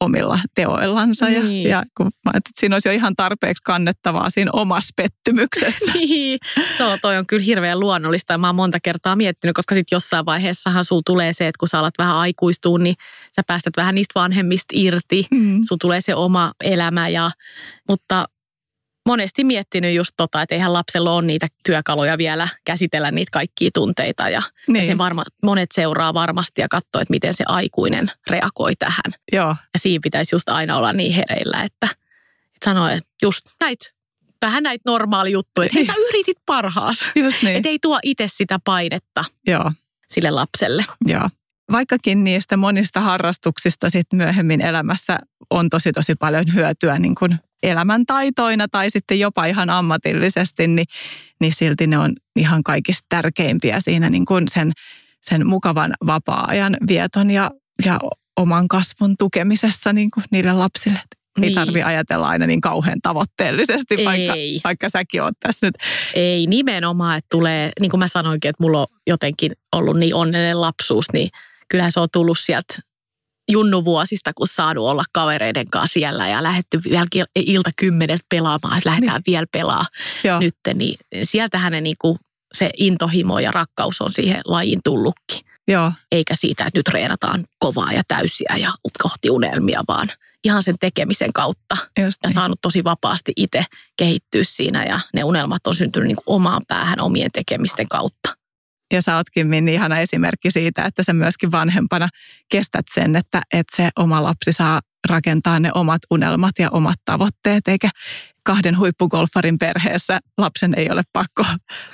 omilla 0.00 0.38
teoillansa. 0.54 1.26
Niin. 1.26 1.62
Ja, 1.62 1.70
ja 1.70 1.82
kun 1.96 2.10
mä 2.24 2.32
että 2.34 2.50
siinä 2.60 2.76
olisi 2.76 2.88
jo 2.88 2.92
ihan 2.92 3.16
tarpeeksi 3.16 3.62
kannettavaa 3.62 4.30
siinä 4.30 4.50
omassa 4.52 4.92
pettymyksessä. 4.96 5.92
Niin, 6.02 6.38
so, 6.78 6.98
toi 7.02 7.16
on 7.16 7.26
kyllä 7.26 7.44
hirveän 7.44 7.80
luonnollista 7.80 8.32
ja 8.32 8.38
mä 8.38 8.48
oon 8.48 8.56
monta 8.56 8.78
kertaa 8.82 9.16
miettinyt, 9.16 9.56
koska 9.56 9.74
sitten 9.74 9.96
jossain 9.96 10.26
vaiheessahan 10.26 10.84
sul 10.84 11.00
tulee 11.06 11.32
se, 11.32 11.48
että 11.48 11.58
kun 11.58 11.68
sä 11.68 11.78
alat 11.78 11.94
vähän 11.98 12.16
aikuistua, 12.16 12.78
niin 12.78 12.94
sä 13.36 13.42
päästät 13.46 13.72
vähän 13.76 13.94
niistä 13.94 14.20
vanhemmista 14.20 14.72
irti. 14.72 15.26
Mm. 15.30 15.60
Sul 15.68 15.76
tulee 15.80 16.00
se 16.00 16.14
oma 16.14 16.52
elämä 16.64 17.08
ja, 17.08 17.30
mutta 17.88 18.26
monesti 19.06 19.44
miettinyt 19.44 19.94
just 19.94 20.10
tota, 20.16 20.42
että 20.42 20.54
eihän 20.54 20.72
lapsella 20.72 21.14
ole 21.14 21.26
niitä 21.26 21.46
työkaluja 21.64 22.18
vielä 22.18 22.48
käsitellä 22.64 23.10
niitä 23.10 23.30
kaikkia 23.30 23.70
tunteita. 23.74 24.28
Ja, 24.28 24.42
niin. 24.68 24.84
ja 24.86 24.92
se 24.92 24.98
varma, 24.98 25.24
monet 25.42 25.72
seuraa 25.72 26.14
varmasti 26.14 26.60
ja 26.60 26.68
katsoo, 26.70 27.02
että 27.02 27.10
miten 27.12 27.34
se 27.34 27.44
aikuinen 27.46 28.10
reagoi 28.30 28.76
tähän. 28.76 29.12
Joo. 29.32 29.56
Ja 29.74 29.80
siinä 29.80 30.02
pitäisi 30.02 30.34
just 30.34 30.48
aina 30.48 30.76
olla 30.76 30.92
niin 30.92 31.12
hereillä, 31.12 31.62
että, 31.62 31.86
että 32.54 32.64
sanoo, 32.64 32.88
että 32.88 33.10
just 33.22 33.44
näitä 33.60 33.84
vähän 34.42 34.62
näitä 34.62 34.90
normaali 34.90 35.32
juttuja, 35.32 35.66
että 35.66 35.78
hei 35.78 35.84
sä 35.84 35.94
yritit 36.08 36.38
parhaas. 36.46 36.98
Just 37.14 37.42
niin. 37.42 37.56
Että 37.56 37.68
ei 37.68 37.78
tuo 37.78 37.98
itse 38.02 38.24
sitä 38.28 38.58
painetta 38.64 39.24
Joo. 39.46 39.72
sille 40.08 40.30
lapselle. 40.30 40.84
Joo. 41.06 41.30
Vaikkakin 41.72 42.24
niistä 42.24 42.56
monista 42.56 43.00
harrastuksista 43.00 43.90
sit 43.90 44.06
myöhemmin 44.12 44.60
elämässä 44.60 45.18
on 45.50 45.70
tosi 45.70 45.92
tosi 45.92 46.14
paljon 46.14 46.54
hyötyä 46.54 46.98
niin 46.98 47.14
kuin 47.14 47.38
elämäntaitoina 47.62 48.68
tai 48.68 48.90
sitten 48.90 49.20
jopa 49.20 49.44
ihan 49.44 49.70
ammatillisesti, 49.70 50.66
niin, 50.66 50.86
niin 51.40 51.52
silti 51.52 51.86
ne 51.86 51.98
on 51.98 52.12
ihan 52.36 52.62
kaikista 52.62 53.06
tärkeimpiä 53.08 53.80
siinä 53.80 54.10
niin 54.10 54.24
kuin 54.24 54.48
sen, 54.48 54.72
sen 55.20 55.46
mukavan 55.46 55.92
vapaa-ajan 56.06 56.76
vieton 56.88 57.30
ja, 57.30 57.50
ja 57.84 58.00
oman 58.36 58.68
kasvun 58.68 59.14
tukemisessa 59.18 59.92
niin 59.92 60.10
kuin 60.10 60.24
niille 60.30 60.52
lapsille. 60.52 61.00
Niin. 61.38 61.48
Ei 61.48 61.54
tarvi 61.54 61.82
ajatella 61.82 62.28
aina 62.28 62.46
niin 62.46 62.60
kauhean 62.60 62.98
tavoitteellisesti, 63.02 63.94
Ei. 63.94 64.04
vaikka, 64.04 64.34
vaikka 64.64 64.88
säkin 64.88 65.22
oot 65.22 65.34
tässä 65.40 65.66
nyt. 65.66 65.74
Ei, 66.14 66.46
nimenomaan, 66.46 67.18
että 67.18 67.28
tulee, 67.30 67.72
niin 67.80 67.90
kuin 67.90 67.98
mä 67.98 68.08
sanoinkin, 68.08 68.48
että 68.48 68.62
mulla 68.62 68.80
on 68.80 68.86
jotenkin 69.06 69.50
ollut 69.72 69.98
niin 69.98 70.14
onnellinen 70.14 70.60
lapsuus, 70.60 71.04
niin 71.12 71.28
kyllähän 71.68 71.92
se 71.92 72.00
on 72.00 72.08
tullut 72.12 72.38
sieltä 72.38 72.74
junnuvuosista, 73.50 74.32
kun 74.34 74.46
saanut 74.46 74.84
olla 74.84 75.04
kavereiden 75.12 75.70
kanssa 75.70 75.92
siellä 75.92 76.28
ja 76.28 76.42
lähetty 76.42 76.80
vielä 76.84 77.06
ilta 77.34 77.70
kymmenet 77.76 78.20
pelaamaan, 78.28 78.78
että 78.78 78.90
lähdetään 78.90 79.16
niin. 79.16 79.32
vielä 79.32 79.46
pelaa 79.52 79.86
nyt, 80.40 80.54
niin 80.74 80.98
sieltähän 81.22 81.72
ne 81.72 81.80
niinku, 81.80 82.18
se 82.54 82.70
intohimo 82.76 83.38
ja 83.38 83.50
rakkaus 83.50 84.00
on 84.00 84.12
siihen 84.12 84.40
lajiin 84.44 84.80
tullutkin. 84.84 85.40
Joo. 85.68 85.92
Eikä 86.12 86.34
siitä, 86.34 86.64
että 86.64 86.78
nyt 86.78 86.84
treenataan 86.84 87.44
kovaa 87.58 87.92
ja 87.92 88.02
täysiä 88.08 88.54
ja 88.56 88.72
kohti 89.02 89.30
unelmia, 89.30 89.82
vaan 89.88 90.08
ihan 90.44 90.62
sen 90.62 90.74
tekemisen 90.80 91.32
kautta. 91.32 91.76
Just 91.76 92.18
ja 92.22 92.28
niin. 92.28 92.34
saanut 92.34 92.58
tosi 92.62 92.84
vapaasti 92.84 93.32
itse 93.36 93.64
kehittyä 93.96 94.42
siinä 94.44 94.84
ja 94.84 95.00
ne 95.14 95.24
unelmat 95.24 95.66
on 95.66 95.74
syntynyt 95.74 96.08
niin 96.08 96.16
omaan 96.26 96.62
päähän 96.68 97.00
omien 97.00 97.30
tekemisten 97.32 97.88
kautta. 97.88 98.41
Ja 98.92 99.02
sä 99.02 99.16
ootkin 99.16 99.46
Minni 99.46 99.74
ihana 99.74 99.98
esimerkki 99.98 100.50
siitä, 100.50 100.84
että 100.84 101.02
sä 101.02 101.12
myöskin 101.12 101.52
vanhempana 101.52 102.08
kestät 102.50 102.86
sen, 102.94 103.16
että, 103.16 103.42
että 103.52 103.76
se 103.76 103.88
oma 103.96 104.22
lapsi 104.22 104.52
saa 104.52 104.80
rakentaa 105.08 105.60
ne 105.60 105.70
omat 105.74 106.02
unelmat 106.10 106.52
ja 106.58 106.70
omat 106.70 106.96
tavoitteet, 107.04 107.68
eikä 107.68 107.90
kahden 108.44 108.78
huippugolfarin 108.78 109.58
perheessä 109.58 110.20
lapsen 110.38 110.74
ei 110.76 110.90
ole 110.90 111.02
pakko 111.12 111.44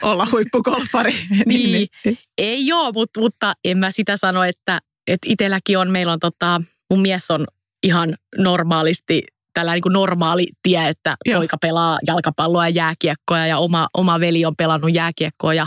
olla 0.02 0.26
huippugolfari. 0.32 1.12
niin, 1.46 1.72
niin, 1.72 1.88
niin. 2.04 2.18
ei 2.38 2.66
joo, 2.66 2.92
mutta, 2.92 3.20
mutta 3.20 3.54
en 3.64 3.78
mä 3.78 3.90
sitä 3.90 4.16
sano, 4.16 4.44
että, 4.44 4.80
että 5.06 5.28
itselläkin 5.30 5.78
on, 5.78 5.90
meillä 5.90 6.12
on 6.12 6.20
tota, 6.20 6.60
mun 6.90 7.00
mies 7.00 7.30
on 7.30 7.46
ihan 7.82 8.14
normaalisti 8.38 9.22
tällä 9.58 9.74
niin 9.74 9.82
kuin 9.82 9.92
normaali 9.92 10.46
tie, 10.62 10.88
että 10.88 11.16
Joo. 11.26 11.40
poika 11.40 11.56
pelaa 11.60 11.98
jalkapalloa 12.06 12.68
ja 12.68 12.74
jääkiekkoa 12.74 13.46
ja 13.46 13.58
oma, 13.58 13.88
oma 13.94 14.20
veli 14.20 14.44
on 14.44 14.52
pelannut 14.58 14.94
jääkiekkoa 14.94 15.54
ja 15.54 15.66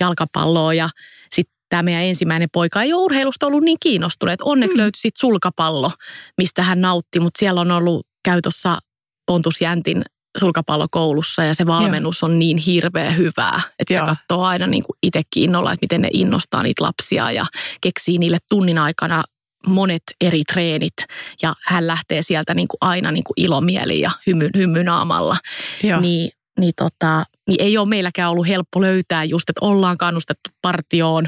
jalkapalloa 0.00 0.74
ja 0.74 0.88
sitten 1.34 1.54
tämä 1.68 1.82
meidän 1.82 2.02
ensimmäinen 2.02 2.48
poika 2.52 2.82
ei 2.82 2.92
ole 2.92 3.02
urheilusta 3.02 3.46
ollut 3.46 3.62
niin 3.62 3.76
kiinnostunut. 3.80 4.34
Onneksi 4.42 4.76
mm. 4.76 4.80
löytyi 4.80 5.00
sitten 5.00 5.20
sulkapallo, 5.20 5.90
mistä 6.38 6.62
hän 6.62 6.80
nautti, 6.80 7.20
mutta 7.20 7.38
siellä 7.38 7.60
on 7.60 7.70
ollut 7.70 8.06
käytössä 8.24 8.78
Pontus 9.26 9.60
Jäntin 9.60 10.02
sulkapallokoulussa 10.38 11.44
ja 11.44 11.54
se 11.54 11.66
valmennus 11.66 12.22
Joo. 12.22 12.30
on 12.30 12.38
niin 12.38 12.58
hirveä 12.58 13.10
hyvää, 13.10 13.60
että 13.78 13.94
Joo. 13.94 14.06
se 14.06 14.10
katsoo 14.10 14.44
aina 14.44 14.66
niin 14.66 14.82
kuin 14.82 14.96
itsekin 15.02 15.42
innolla, 15.42 15.72
että 15.72 15.84
miten 15.84 16.00
ne 16.00 16.08
innostaa 16.12 16.62
niitä 16.62 16.84
lapsia 16.84 17.30
ja 17.30 17.46
keksii 17.80 18.18
niille 18.18 18.38
tunnin 18.48 18.78
aikana 18.78 19.24
monet 19.66 20.02
eri 20.20 20.42
treenit 20.52 20.94
ja 21.42 21.54
hän 21.66 21.86
lähtee 21.86 22.22
sieltä 22.22 22.54
niin 22.54 22.68
kuin 22.68 22.78
aina 22.80 23.12
niin 23.12 23.24
kuin 23.24 23.34
ilomieli 23.36 24.00
ja 24.00 24.10
hymy, 24.26 24.48
hymynaamalla. 24.56 25.36
Niin, 26.00 26.30
niin, 26.60 26.72
tota, 26.76 27.24
niin 27.48 27.60
ei 27.60 27.78
ole 27.78 27.88
meilläkään 27.88 28.30
ollut 28.30 28.48
helppo 28.48 28.80
löytää 28.80 29.24
just, 29.24 29.50
että 29.50 29.66
ollaan 29.66 29.98
kannustettu 29.98 30.50
partioon, 30.62 31.26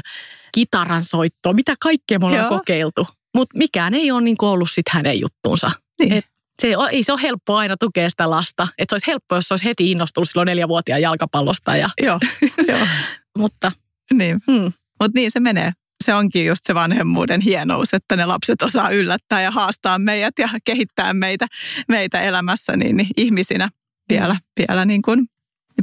kitaran 0.51 1.03
soittoon, 1.03 1.55
mitä 1.55 1.75
kaikkea 1.79 2.19
me 2.19 2.25
ollaan 2.25 2.43
Joo. 2.43 2.57
kokeiltu. 2.57 3.07
Mutta 3.35 3.57
mikään 3.57 3.93
ei 3.93 4.11
ole 4.11 4.21
niin 4.21 4.37
ollut 4.41 4.71
sit 4.71 4.89
hänen 4.89 5.19
juttuunsa. 5.19 5.71
Niin. 5.99 6.13
Et 6.13 6.25
se, 6.61 6.75
ei 6.91 7.03
se 7.03 7.11
ole 7.11 7.21
helppo 7.21 7.55
aina 7.55 7.77
tukea 7.79 8.09
sitä 8.09 8.29
lasta. 8.29 8.67
Et 8.77 8.89
se 8.89 8.95
olisi 8.95 9.07
helppo, 9.07 9.35
jos 9.35 9.47
se 9.47 9.53
olisi 9.53 9.65
heti 9.65 9.91
innostunut 9.91 10.29
silloin 10.29 10.45
neljävuotiaan 10.45 11.01
jalkapallosta. 11.01 11.75
Ja, 11.75 11.89
Joo. 12.01 12.19
Joo. 12.67 12.87
mutta, 13.37 13.71
niin. 14.13 14.39
Hmm. 14.51 14.71
Mutta 15.01 15.11
niin 15.19 15.31
se 15.31 15.39
menee 15.39 15.71
se 16.03 16.13
onkin 16.13 16.45
just 16.45 16.63
se 16.63 16.75
vanhemmuuden 16.75 17.41
hienous, 17.41 17.93
että 17.93 18.15
ne 18.15 18.25
lapset 18.25 18.61
osaa 18.61 18.89
yllättää 18.89 19.41
ja 19.41 19.51
haastaa 19.51 19.99
meidät 19.99 20.39
ja 20.39 20.49
kehittää 20.65 21.13
meitä, 21.13 21.47
meitä 21.87 22.21
elämässä 22.21 22.77
niin, 22.77 22.97
niin 22.97 23.07
ihmisinä 23.17 23.69
vielä, 24.09 24.35
vielä 24.57 24.85
niin 24.85 25.01
kuin 25.01 25.25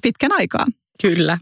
pitkän 0.03 0.33
aikaa. 0.33 0.67
Kyllä. 1.03 1.39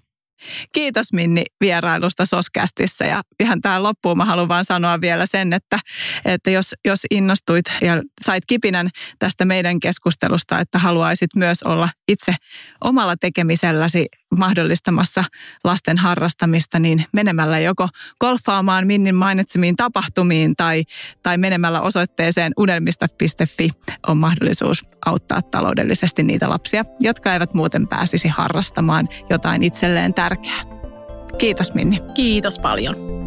Kiitos 0.72 1.12
Minni 1.12 1.44
vierailusta 1.60 2.26
Soskästissä 2.26 3.04
ja 3.04 3.22
ihan 3.40 3.60
tähän 3.60 3.82
loppuun 3.82 4.16
mä 4.16 4.24
haluan 4.24 4.48
vaan 4.48 4.64
sanoa 4.64 5.00
vielä 5.00 5.26
sen, 5.26 5.52
että, 5.52 5.78
että 6.24 6.50
jos, 6.50 6.74
jos 6.84 6.98
innostuit 7.10 7.64
ja 7.82 8.02
sait 8.24 8.44
kipinän 8.46 8.90
tästä 9.18 9.44
meidän 9.44 9.80
keskustelusta, 9.80 10.60
että 10.60 10.78
haluaisit 10.78 11.30
myös 11.36 11.62
olla 11.62 11.88
itse 12.08 12.34
omalla 12.84 13.16
tekemiselläsi 13.16 14.06
mahdollistamassa 14.36 15.24
lasten 15.64 15.98
harrastamista, 15.98 16.78
niin 16.78 17.04
menemällä 17.12 17.58
joko 17.58 17.88
golfaamaan 18.20 18.86
Minnin 18.86 19.14
mainitsemiin 19.14 19.76
tapahtumiin 19.76 20.56
tai, 20.56 20.84
tai 21.22 21.38
menemällä 21.38 21.80
osoitteeseen 21.80 22.52
unelmista.fi 22.56 23.70
on 24.06 24.16
mahdollisuus 24.16 24.84
auttaa 25.06 25.42
taloudellisesti 25.42 26.22
niitä 26.22 26.50
lapsia, 26.50 26.84
jotka 27.00 27.32
eivät 27.32 27.54
muuten 27.54 27.88
pääsisi 27.88 28.28
harrastamaan 28.28 29.08
jotain 29.30 29.62
itselleen 29.62 30.14
tärkeää. 30.14 30.62
Kiitos 31.38 31.74
Minni. 31.74 31.98
Kiitos 32.14 32.58
paljon. 32.58 33.17